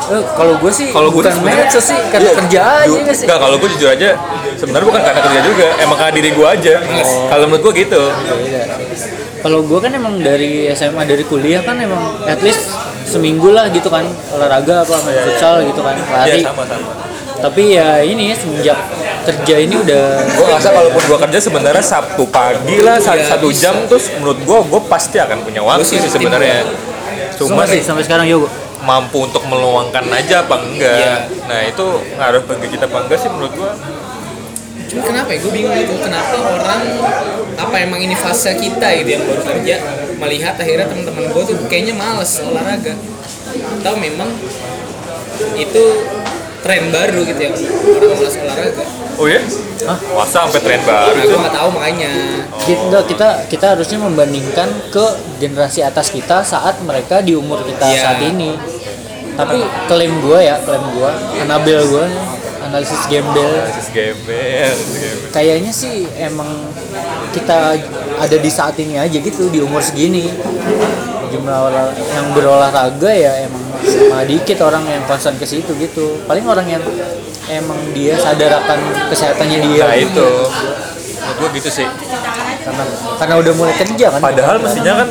[0.03, 1.33] Eh, kalau gue sih kalau gue bukan
[1.79, 3.27] sih karena Iya, kerja aja nggak sih.
[3.31, 4.09] Nggak, kalau gue jujur aja
[4.59, 6.75] sebenarnya bukan karena kerja juga emang karena diri gue aja.
[7.31, 8.03] Kalau menurut gue gitu.
[8.11, 8.63] Beda.
[9.43, 12.71] Kalau gue kan emang dari SMA dari kuliah kan emang at least
[13.03, 16.43] seminggu lah gitu kan olahraga apa main futsal gitu kan lari.
[16.43, 16.93] sama sama.
[17.43, 18.79] Tapi ya ini semenjak
[19.23, 23.49] kerja ini udah gue ngerasa kalaupun gue kerja sebenarnya sabtu pagi lah satu, Iya, satu
[23.51, 26.67] jam terus menurut gue gue pasti akan punya waktu sih sih sebenarnya.
[27.35, 28.47] cuma masih sampai sekarang yoga.
[28.83, 31.17] Mampu untuk meluangkan aja apa enggak Iya.
[31.47, 31.87] nah itu
[32.19, 33.73] ngaruh ke kita apa enggak sih menurut gue
[34.93, 35.41] Cuma kenapa ya?
[35.41, 35.97] Gue bingung itu.
[36.05, 36.85] Kenapa orang
[37.57, 39.81] apa emang ini fase kita gitu yang baru kerja
[40.21, 42.93] melihat akhirnya teman-teman gue tuh kayaknya males olahraga.
[43.81, 44.29] Atau memang
[45.57, 45.85] itu
[46.63, 48.85] tren baru gitu ya orang malas olahraga.
[49.19, 49.41] oh ya
[49.83, 49.99] Hah?
[50.15, 52.11] masa sampai tren baru Nah, gue nggak tahu makanya.
[52.63, 55.07] Kita, kita kita harusnya membandingkan ke
[55.37, 58.01] generasi atas kita saat mereka di umur kita Iya.
[58.01, 58.55] saat ini.
[59.33, 59.59] Tapi
[59.89, 61.11] klaim gue ya, klaim gue,
[61.41, 62.07] Anabel gue,
[62.63, 64.71] analisis gembel, Sis gembel
[65.35, 66.47] kayaknya sih emang
[67.35, 67.75] kita
[68.17, 70.31] ada di saat ini aja gitu di umur segini
[71.33, 71.59] jumlah
[72.13, 76.83] yang berolahraga ya emang cuma dikit orang yang konsen ke situ gitu paling orang yang
[77.51, 78.79] emang dia sadar akan
[79.11, 80.29] kesehatannya dia nah itu
[81.23, 81.89] menurut gue gitu sih
[82.63, 82.85] karena
[83.19, 85.09] karena udah mulai kerja kan Padahal mestinya kan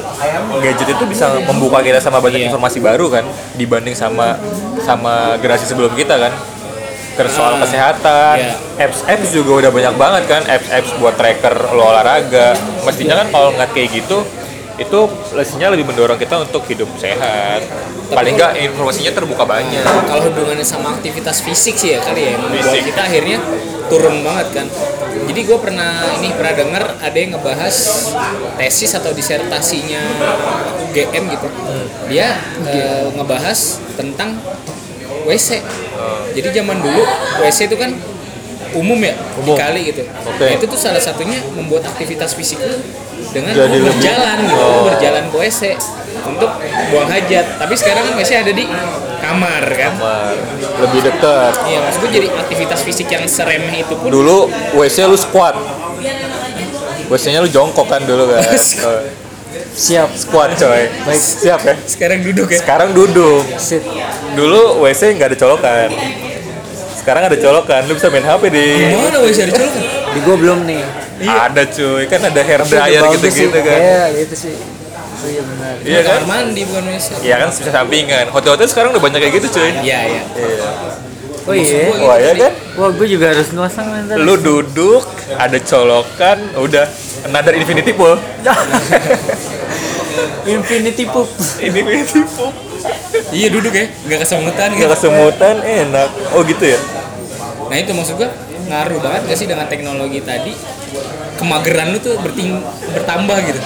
[0.63, 2.47] gadget itu bisa membuka kita sama banyak Iya.
[2.51, 3.27] informasi baru kan
[3.59, 4.39] dibanding sama
[4.79, 6.33] sama generasi sebelum kita kan.
[7.11, 8.55] Ke soal kesehatan, iya.
[8.87, 12.55] apps-apps juga udah banyak banget kan, apps-apps buat tracker lo olahraga.
[12.87, 14.23] Mestinya kan kalau ngeliat kayak gitu,
[14.81, 14.99] itu
[15.37, 17.61] mestinya lebih mendorong kita untuk hidup sehat.
[18.11, 19.85] Paling nggak informasinya terbuka banyak.
[19.85, 22.85] Kalau hubungannya sama aktivitas fisik sih ya kali ya yang membuat Fisik.
[22.91, 23.37] kita akhirnya
[23.87, 24.67] turun banget kan.
[25.11, 27.75] Jadi gue pernah ini pernah dengar ada yang ngebahas
[28.57, 30.01] tesis atau disertasinya
[30.89, 31.47] UGM gitu.
[32.09, 32.35] Dia
[32.67, 34.39] eh, ngebahas tentang
[35.27, 35.61] WC.
[36.33, 37.03] Jadi zaman dulu
[37.43, 37.91] WC itu kan
[38.73, 39.53] umum ya Umum.
[39.53, 40.03] dikali gitu.
[40.25, 40.43] Oke.
[40.43, 42.77] Nah, itu tuh salah satunya membuat aktivitas fisik lu
[43.31, 44.83] dengan Jadi lu lebih- berjalan gitu, Oh.
[44.87, 45.61] berjalan ke WC
[46.23, 46.51] untuk
[46.89, 47.45] buang hajat.
[47.57, 48.65] Tapi sekarang kan WC ada di
[49.17, 49.91] kamar kan.
[49.97, 50.31] Wah,
[50.81, 51.53] lebih dekat.
[51.65, 55.55] Iya, maksud gue jadi aktivitas fisik yang seremeh itu pun Dulu WC lu squat.
[57.07, 58.39] WC-nya lu jongkok kan dulu kan.
[59.51, 60.87] Eh, siap squat coy.
[61.05, 61.19] Baik.
[61.19, 61.75] Siap ya.
[61.85, 62.59] sekarang duduk ya.
[62.59, 63.43] Sekarang duduk.
[63.55, 63.83] sit
[64.31, 65.89] Dulu WC nggak ada colokan.
[67.01, 67.81] Sekarang ada colokan.
[67.83, 69.83] Lu bisa main HP di Mana WC ada colokan?
[70.11, 70.83] di gue belum nih
[71.23, 73.61] Ada cuy, kan ada hair dryer gitu-gitu sih.
[73.61, 73.77] kan.
[73.77, 74.55] Iya, gitu sih.
[75.13, 75.73] Oh, iya benar.
[75.79, 76.17] Iya kan?
[76.19, 78.25] kamar mandi bukan WC Iya kan bisa sampingan.
[78.29, 79.69] Hotel-hotel sekarang udah banyak kayak gitu cuy.
[79.81, 80.69] iya iya Iya.
[81.41, 81.89] Oh iya.
[81.99, 82.53] Wah ya kan?
[82.75, 84.13] Wah, gue juga harus nuasang nanti.
[84.15, 85.01] Lu duduk,
[85.35, 86.85] ada colokan, udah
[87.23, 88.13] another infinity pool.
[90.43, 91.29] Infinity Poop.
[91.59, 92.53] infinity pool.
[93.31, 96.09] Iya duduk ya nggak kesemutan gitu kesemutan enak.
[96.35, 96.79] Oh gitu ya?
[97.71, 98.29] nah itu maksud gua
[98.67, 100.51] ngaruh banget gak sih dengan teknologi tadi
[101.39, 102.59] kemageran lu tuh berting
[102.95, 103.59] bertambah gitu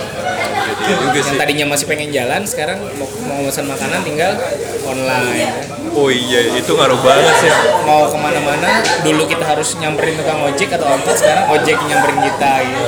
[0.76, 4.36] Iya juga yang tadinya masih pengen jalan sekarang mau, mau pesan makanan tinggal
[4.84, 5.56] online
[5.96, 7.52] Oh iya, itu ngaruh banget sih.
[7.88, 12.20] mau ke mana-mana dulu kita harus nyamperin tukang ojek atau angkot sekarang ojek yang nyamperin
[12.28, 12.84] kita gitu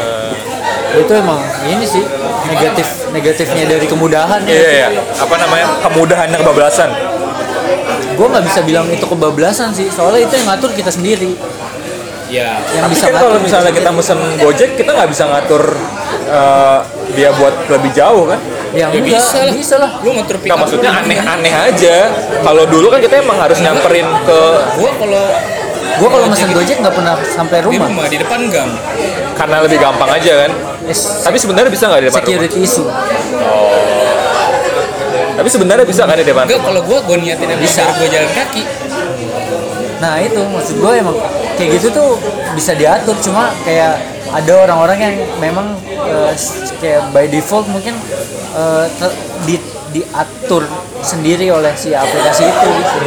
[0.97, 2.03] itu emang ini sih
[2.47, 4.53] negatif negatifnya dari kemudahan ya.
[4.55, 4.87] Iya ya,
[5.19, 5.67] apa namanya?
[5.83, 6.89] Kemudahan yang kebablasan.
[8.17, 11.37] Gue nggak bisa bilang itu kebablasan sih, soalnya itu yang ngatur kita sendiri.
[12.27, 15.63] ya Yang Tapi bisa kan kalau misalnya kita mesen Gojek, kita nggak bisa ngatur
[16.27, 16.79] eh,
[17.15, 18.39] dia buat lebih jauh kan?
[18.75, 19.91] yang ya enggak, bisa lah bisa lah.
[20.03, 21.95] lu pick Nggak up maksudnya aneh-aneh aja.
[22.43, 24.39] Kalau dulu kan kita emang harus nyamperin ke
[24.75, 25.23] gua kalau
[25.97, 27.89] Gue kalau mesen Gojek nggak pernah sampai di rumah.
[27.89, 28.69] rumah di depan gang
[29.33, 30.51] karena lebih gampang aja kan.
[30.85, 31.25] Yes.
[31.25, 32.27] Tapi sebenarnya bisa nggak di depan rumah?
[32.37, 32.87] Security issue.
[35.37, 36.67] Tapi sebenarnya bisa kan di depan enggak rumah?
[36.69, 38.63] kalau gua gua niatin bisa gua jalan kaki
[39.97, 41.17] Nah itu maksud gue emang
[41.57, 42.09] kayak gitu tuh
[42.53, 43.17] bisa diatur.
[43.19, 43.97] Cuma kayak
[44.31, 46.31] ada orang-orang yang memang eh,
[46.79, 47.97] kayak by default mungkin
[49.01, 49.57] ter- di,
[49.91, 50.63] diatur
[51.01, 52.99] sendiri oleh si aplikasi itu gitu.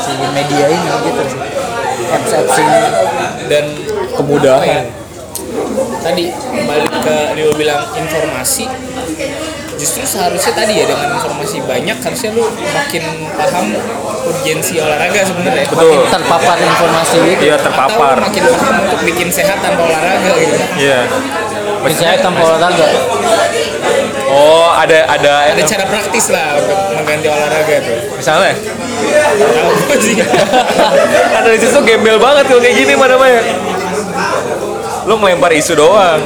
[0.00, 1.22] Si media ini gitu.
[1.26, 1.40] Sih
[2.10, 2.80] apps-apps ini.
[3.50, 3.64] Dan
[4.14, 4.90] Kemudahan.
[6.00, 6.32] tadi
[6.66, 8.66] balik ke Rio bilang informasi
[9.80, 13.02] justru seharusnya tadi ya dengan informasi banyak harusnya lu makin
[13.32, 13.66] paham
[14.28, 15.64] urgensi olahraga sebenarnya.
[15.72, 16.04] Betul.
[16.12, 17.16] terpapar informasi.
[17.24, 18.16] Gitu Iya atau terpapar.
[18.20, 20.56] makin paham untuk bikin sehat tanpa olahraga gitu.
[20.76, 21.00] Iya.
[21.80, 22.88] misalnya tanpa olahraga?
[24.28, 25.32] Oh, ada ada.
[25.56, 27.98] Ada cara praktis lah untuk mengganti olahraga tuh.
[28.20, 28.52] Misalnya?
[28.52, 30.16] Tahu gua sih
[31.40, 33.40] analisis tuh gembel banget kalau kayak gini mana mana.
[35.08, 36.20] Lu melempar isu doang.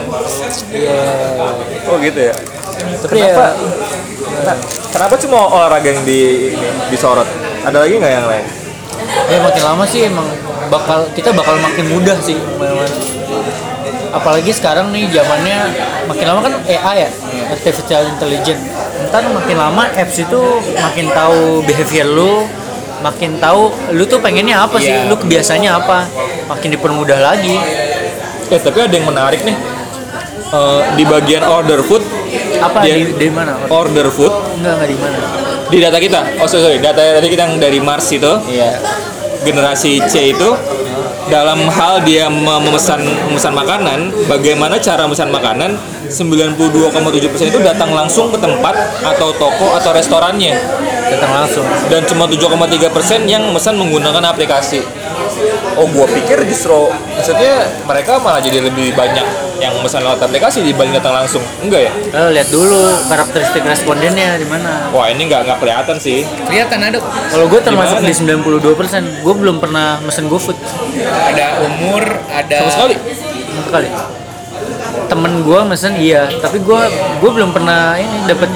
[1.86, 2.34] Oh gitu ya
[3.04, 3.52] tapi kenapa ya
[4.34, 4.56] Nah,
[4.90, 7.24] kenapa cuma olahraga yang di ini disorot?
[7.62, 8.44] Ada lagi nggak yang lain?
[9.30, 10.26] Ya makin lama sih emang
[10.68, 12.36] bakal kita bakal makin mudah sih
[14.14, 15.58] apalagi sekarang nih zamannya
[16.06, 17.10] makin lama kan AI ya
[17.50, 18.62] artificial intelligence.
[19.10, 20.40] Ntar makin lama apps itu
[20.78, 22.46] makin tahu behavior lu
[23.02, 25.10] makin tahu lu tuh pengennya apa sih Iya.
[25.10, 26.06] lu kebiasaannya apa
[26.46, 27.58] makin dipermudah lagi.
[28.54, 29.56] Eh tapi ada yang menarik nih.
[30.54, 32.04] Eh, di bagian order food
[32.64, 33.52] apa dia- di, di mana?
[33.68, 34.32] Order food.
[34.56, 35.16] Enggak enggak di mana?
[35.64, 36.20] Di data kita.
[36.38, 36.78] Oh sorry, sorry.
[36.78, 38.32] data tadi kita yang dari Mars itu.
[38.46, 38.78] Iya.
[39.42, 40.48] Generasi C itu
[41.26, 47.00] dalam hal dia mem- memesan memesan makanan, bagaimana cara memesan makanan 92,7%
[47.46, 50.52] itu datang langsung ke tempat atau toko atau restorannya.
[51.10, 51.64] Datang langsung.
[51.86, 54.80] Dan cuma 7,3% yang memesan menggunakan aplikasi.
[55.74, 59.26] Oh, gua pikir justru maksudnya mereka malah jadi lebih banyak
[59.62, 61.42] yang memesan lewat aplikasi dibanding datang langsung.
[61.62, 61.92] Enggak ya?
[61.92, 66.26] Eh, lihat dulu karakteristik respondennya di mana Wah, ini nggak nggak kelihatan sih.
[66.46, 66.98] kelihatan ada
[67.30, 68.10] kalau gue termasuk Gimana?
[68.10, 70.58] di 92% gue belum pernah mesen GoFood
[71.04, 72.94] ada umur ada Sama sekali.
[72.96, 73.88] Sama kali
[75.04, 76.80] temen gue mesen iya tapi gue
[77.20, 78.48] gue belum pernah ini dapat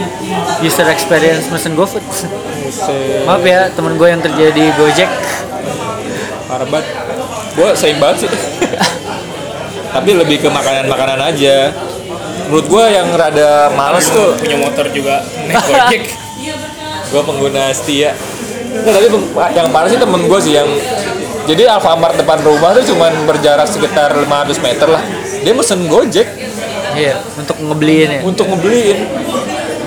[0.64, 2.02] user experience mesen GoFood
[3.28, 5.10] maaf ya temen gue yang kerja di Gojek
[6.48, 6.88] Parah banget.
[7.52, 8.30] Gue sering banget sih.
[9.88, 11.72] Tapi lebih ke makanan-makanan aja.
[12.46, 16.02] Menurut gue yang rada males tuh, punya motor juga naik gojek
[17.12, 18.16] gue pengguna setia.
[18.68, 20.68] Nggak, tapi peng- yang parah sih temen gue sih yang
[21.44, 25.00] jadi Alfamart depan rumah tuh cuman berjarak sekitar 500 meter lah.
[25.40, 26.28] Dia mesen Gojek
[26.94, 28.98] iya untuk ngebeliin ya untuk ngebeliin.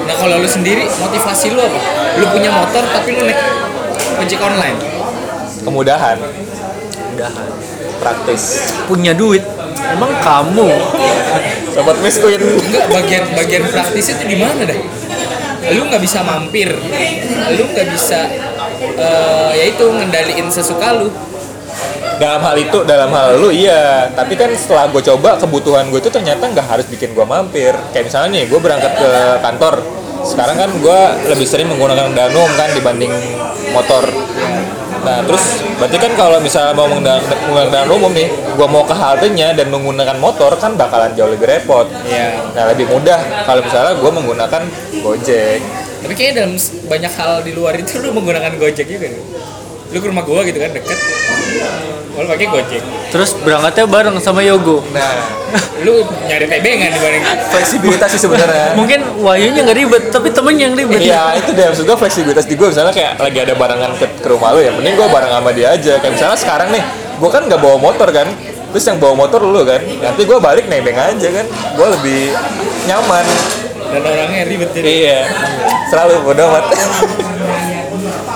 [0.01, 1.79] nah kalau lu sendiri motivasi lu apa
[2.15, 3.41] lu punya motor tapi lu naik
[4.17, 4.77] ojek online
[5.61, 6.17] Kemudahan,
[7.13, 7.31] udah
[7.99, 8.73] praktis.
[8.89, 9.45] punya duit
[9.93, 10.69] emang kamu?
[11.71, 12.41] Sobat miskin.
[12.41, 14.79] enggak bagian bagian praktisnya itu di mana dah?
[15.75, 16.69] Lu nggak bisa mampir.
[17.55, 18.27] Lu nggak bisa
[18.97, 21.09] eh, ya itu ngendaliin sesuka lu.
[22.21, 24.11] Dalam hal itu dalam hal lu iya.
[24.13, 27.73] Tapi kan setelah gue coba kebutuhan gue itu ternyata nggak harus bikin gue mampir.
[27.95, 29.11] Kayak misalnya nih gue berangkat ke
[29.41, 29.75] kantor.
[30.21, 30.99] Sekarang kan gue
[31.33, 33.09] lebih sering menggunakan danum kan dibanding
[33.73, 34.05] motor
[35.01, 35.43] nah terus
[35.81, 40.53] berarti kan kalau misalnya mau menggunakan umum nih gue mau ke haltenya dan menggunakan motor
[40.61, 41.89] kan bakalan jauh lebih repot.
[42.05, 43.17] Ya nah lebih mudah.
[43.49, 44.61] Kalau misalnya gue menggunakan
[45.01, 45.59] gojek.
[46.01, 46.53] Tapi kayaknya dalam
[46.89, 49.23] banyak hal di luar itu lu menggunakan gojek juga nih.
[49.91, 50.99] Lu ke rumah gua gitu kan deket.
[52.11, 52.83] Lu pakai gojek.
[53.11, 54.83] Terus berangkatnya bareng sama Yogo.
[54.91, 55.39] nah.
[55.83, 58.71] Lu nyari tebengan dibanding fleksibilitas sih sebenarnya.
[58.79, 61.01] Mungkin Wahyunya nggak ribet, tapi temennya yang ribet.
[61.03, 64.27] Iya itu deh maksud gue fleksibilitas di gue misalnya kayak lagi ada barengan ke, ke
[64.31, 65.99] rumah lu ya mending gue bareng sama dia aja.
[65.99, 66.83] Kayak misalnya sekarang nih
[67.19, 68.27] gue kan nggak bawa motor kan.
[68.71, 71.45] Terus yang bawa motor lu kan nanti gue balik nebeng aja kan.
[71.75, 72.21] Gue lebih
[72.87, 73.25] nyaman.
[73.91, 74.87] Dan orangnya ribet jadi.
[74.87, 75.19] Iya.
[75.91, 76.65] Selalu bodo amat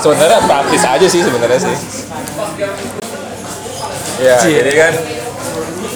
[0.05, 1.75] sebenarnya praktis aja sih sebenarnya sih
[4.21, 4.61] ya Cie.
[4.61, 4.93] jadi kan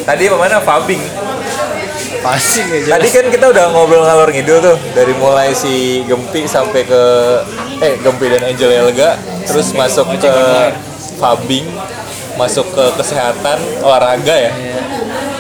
[0.10, 1.04] tadi mana Fabing
[2.20, 2.94] Pasti nggak jelas.
[3.00, 7.04] Tadi kan kita udah ngobrol ngalor ngidul tuh dari mulai si Gempi sampai ke
[7.80, 9.16] eh Gempi dan Angel Elga
[9.48, 10.36] terus masuk ke
[11.16, 11.64] Fabing,
[12.36, 14.84] masuk ke kesehatan, olahraga ya, Iya.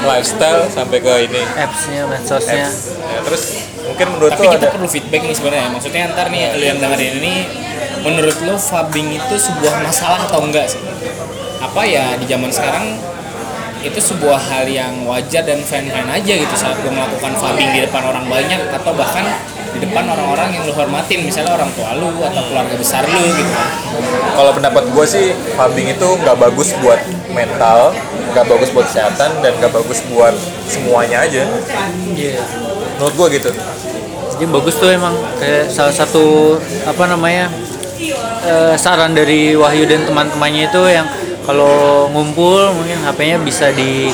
[0.07, 1.43] lifestyle sampai ke ini.
[1.55, 2.67] Apps-nya, medsosnya.
[2.67, 3.43] Ya, terus
[3.83, 6.77] mungkin menurut tapi tuh kita ada perlu feedback nih sebenarnya maksudnya ntar nih lu yang
[6.77, 7.35] dengerin ini
[8.03, 10.81] menurut lu fabbing itu sebuah masalah atau enggak sih
[11.59, 12.95] apa ya di zaman sekarang
[13.79, 18.03] itu sebuah hal yang wajar dan fine-fine aja gitu saat gue melakukan fabbing di depan
[18.03, 19.23] orang banyak atau bahkan
[19.69, 23.53] di depan orang-orang yang lu hormatin misalnya orang tua lu atau keluarga besar lu gitu
[24.39, 25.25] kalau pendapat gue sih
[25.59, 26.95] Fabing itu nggak bagus buat
[27.35, 27.91] mental,
[28.31, 30.31] nggak bagus buat kesehatan dan nggak bagus buat
[30.71, 31.43] semuanya aja.
[32.15, 32.39] Iya.
[32.95, 33.51] Menurut gue gitu.
[34.39, 35.11] Jadi bagus tuh emang
[35.43, 36.55] kayak salah satu
[36.87, 37.51] apa namanya
[38.45, 41.07] eh, saran dari Wahyu dan teman-temannya itu yang
[41.43, 44.13] kalau ngumpul mungkin HP-nya bisa di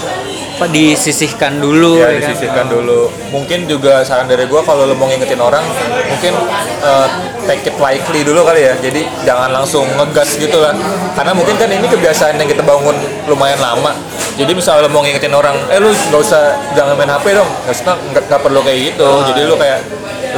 [0.56, 2.32] apa disisihkan dulu ya ya kan?
[2.32, 3.12] disisihkan dulu.
[3.36, 5.60] Mungkin juga saran dari gua kalau lo mau ngingetin orang
[6.08, 6.32] mungkin
[6.80, 7.08] eh,
[7.44, 8.74] take it lightly dulu kali ya.
[8.80, 10.72] Jadi jangan langsung ngegas gitu lah
[11.12, 12.96] karena mungkin kan ini kebiasaan yang kita bangun
[13.28, 13.92] lumayan lama.
[14.40, 17.50] Jadi misalnya lo mau ngingetin orang eh lu nggak usah jangan main HP dong.
[17.68, 19.10] Nggak usah nggak nggak perlu kayak gitu.
[19.28, 19.80] Jadi lu kayak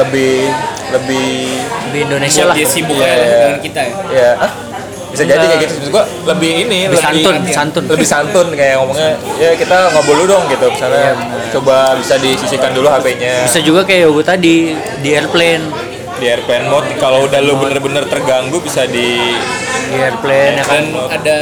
[0.01, 0.49] lebih
[0.97, 1.27] lebih
[1.87, 2.55] di Indonesia lah.
[2.55, 3.07] dia sibuk Iya.
[3.07, 3.93] aja dengan kita ya?
[4.09, 4.51] Ya ah,
[5.07, 5.73] bisa jadi kayak gitu.
[5.73, 7.83] Maksud gua lebih ini Lebih santun, santun.
[7.87, 10.65] lebih santun kayak ngomongnya ya kita ngobrol dulu dong gitu.
[10.67, 11.07] Misalnya
[11.49, 15.65] coba bisa disisihkan dulu HP-nya bisa juga kayak Yogo tadi di airplane.
[16.17, 19.37] Di airplane mode kalau udah lu bener-bener terganggu bisa di
[19.87, 21.37] di airplane ya kan dan ada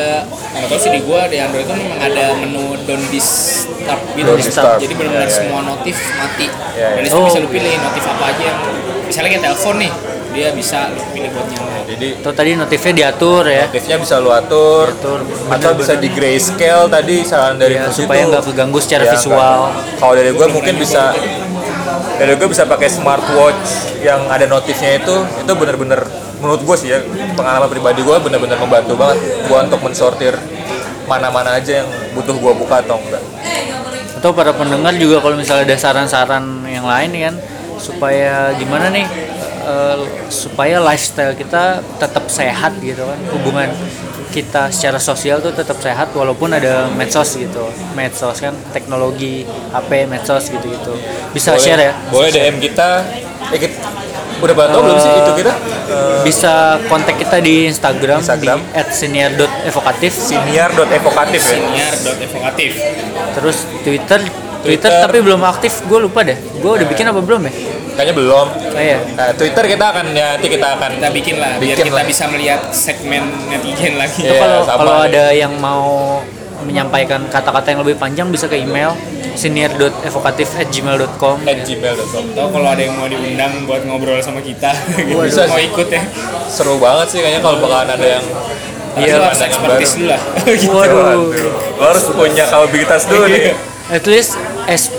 [0.55, 4.39] nggak tahu sih di gua di Android itu memang ada menu don't disturb gitu Don't
[4.39, 4.77] disturb.
[4.77, 5.37] jadi benar-benar Ya, ya.
[5.37, 6.89] semua notif mati Ya, ya.
[6.93, 7.25] dan itu Oh.
[7.25, 8.59] bisa lu pilih notif apa aja yang
[9.03, 9.91] misalnya kayak telepon nih
[10.31, 14.29] dia bisa lu pilih buat nyala jadi Tuh tadi notifnya diatur ya notifnya bisa lu
[14.29, 18.29] atur Diatur, atau bisa di grayscale tadi saran dari Ya, Mus supaya itu.
[18.29, 19.59] nggak keganggu secara Ya, visual.
[19.69, 19.97] nggak.
[19.97, 21.15] kalau dari gua mungkin bisa
[22.15, 23.67] dari gua bisa pakai smartwatch
[24.01, 26.03] yang ada notifnya itu itu bener-bener
[26.45, 27.01] menurut gua sih ya
[27.33, 29.17] pengalaman pribadi gua bener-bener membantu banget
[29.49, 30.37] gua untuk mensortir
[31.09, 33.23] mana-mana aja yang butuh gua buka atau enggak.
[34.21, 37.35] Atau para pendengar juga kalau misalnya ada saran-saran yang lain kan
[37.81, 39.05] supaya gimana nih
[39.65, 39.97] eh,
[40.29, 43.69] supaya lifestyle kita tetap sehat gitu kan hubungan
[44.33, 47.71] kita secara sosial tuh tetap sehat walaupun ada medsos gitu.
[47.97, 50.93] Medsos kan teknologi HP medsos gitu gitu
[51.35, 51.93] bisa boleh, share ya?
[52.07, 53.03] Boleh DM kita
[53.51, 53.75] eh, kita
[54.43, 55.53] udah pada tahu belum sih itu kita?
[55.53, 58.59] Eh, bisa kontak kita di Instagram, Instagram.
[58.59, 61.55] di @senior.evokatif senior.evokatif ya?
[61.55, 62.71] Senior.evokatif
[63.35, 64.19] terus Twitter
[64.65, 64.91] Twitter, Twitter.
[64.97, 65.85] tapi belum aktif.
[65.85, 66.33] Gue lupa deh.
[66.57, 67.53] Gue udah bikin apa belum ya?
[67.95, 68.47] kayaknya belum.
[68.75, 68.99] Oh iya.
[69.15, 72.05] Nah, Twitter kita akan ya nanti kita akan kita bikin lah biar Bikin kita lah.
[72.05, 74.21] bisa melihat segmen netizen lagi.
[74.27, 76.19] Iya, kalau ada yang mau
[76.65, 78.91] menyampaikan kata-kata yang lebih panjang bisa ke email
[79.35, 85.45] senior.evokatif@gmail.com at gmail.com atau kalau ada yang mau diundang buat ngobrol sama kita gitu, Bisa
[85.45, 86.01] mau ikut ya
[86.47, 88.25] seru banget sih kayaknya kalau bakalan ada yang
[88.95, 89.75] Iya, ada harus baru.
[89.75, 90.21] dulu lah
[90.55, 90.71] gitu.
[90.71, 91.27] Waduh.
[91.75, 93.51] Lo harus punya kapabilitas dulu nih.
[93.85, 94.33] at least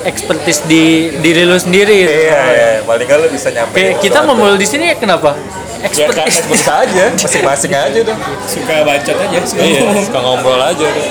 [0.04, 2.12] expertise di diri lu sendiri gitu.
[2.28, 2.68] Iya, iya.
[2.84, 3.72] Paling lo bisa nyampe.
[3.72, 5.32] Kayak kita ngobrol di sini kenapa
[5.76, 8.16] Ya kan, expertise expertise aja, masing-masing aja tuh.
[8.44, 10.04] suka bacot aja suka Iya, ngomong.
[10.04, 11.04] suka ngobrol aja tuh.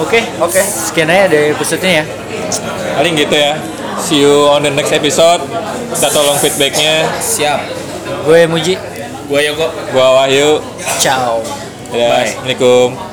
[0.00, 2.04] Oke Oke, sekian aja dari episode-nya ya
[2.96, 3.54] paling gitu ya.
[4.00, 5.44] See you on the next episode.
[5.92, 7.04] Kita tolong feedbacknya.
[7.20, 7.60] siap
[8.24, 8.74] gue Muji
[9.28, 10.58] gua Yogo Gua Wahyu.
[10.98, 11.40] ciao
[11.90, 12.22] Ya, Bye.
[12.38, 13.09] Assalamualaikum.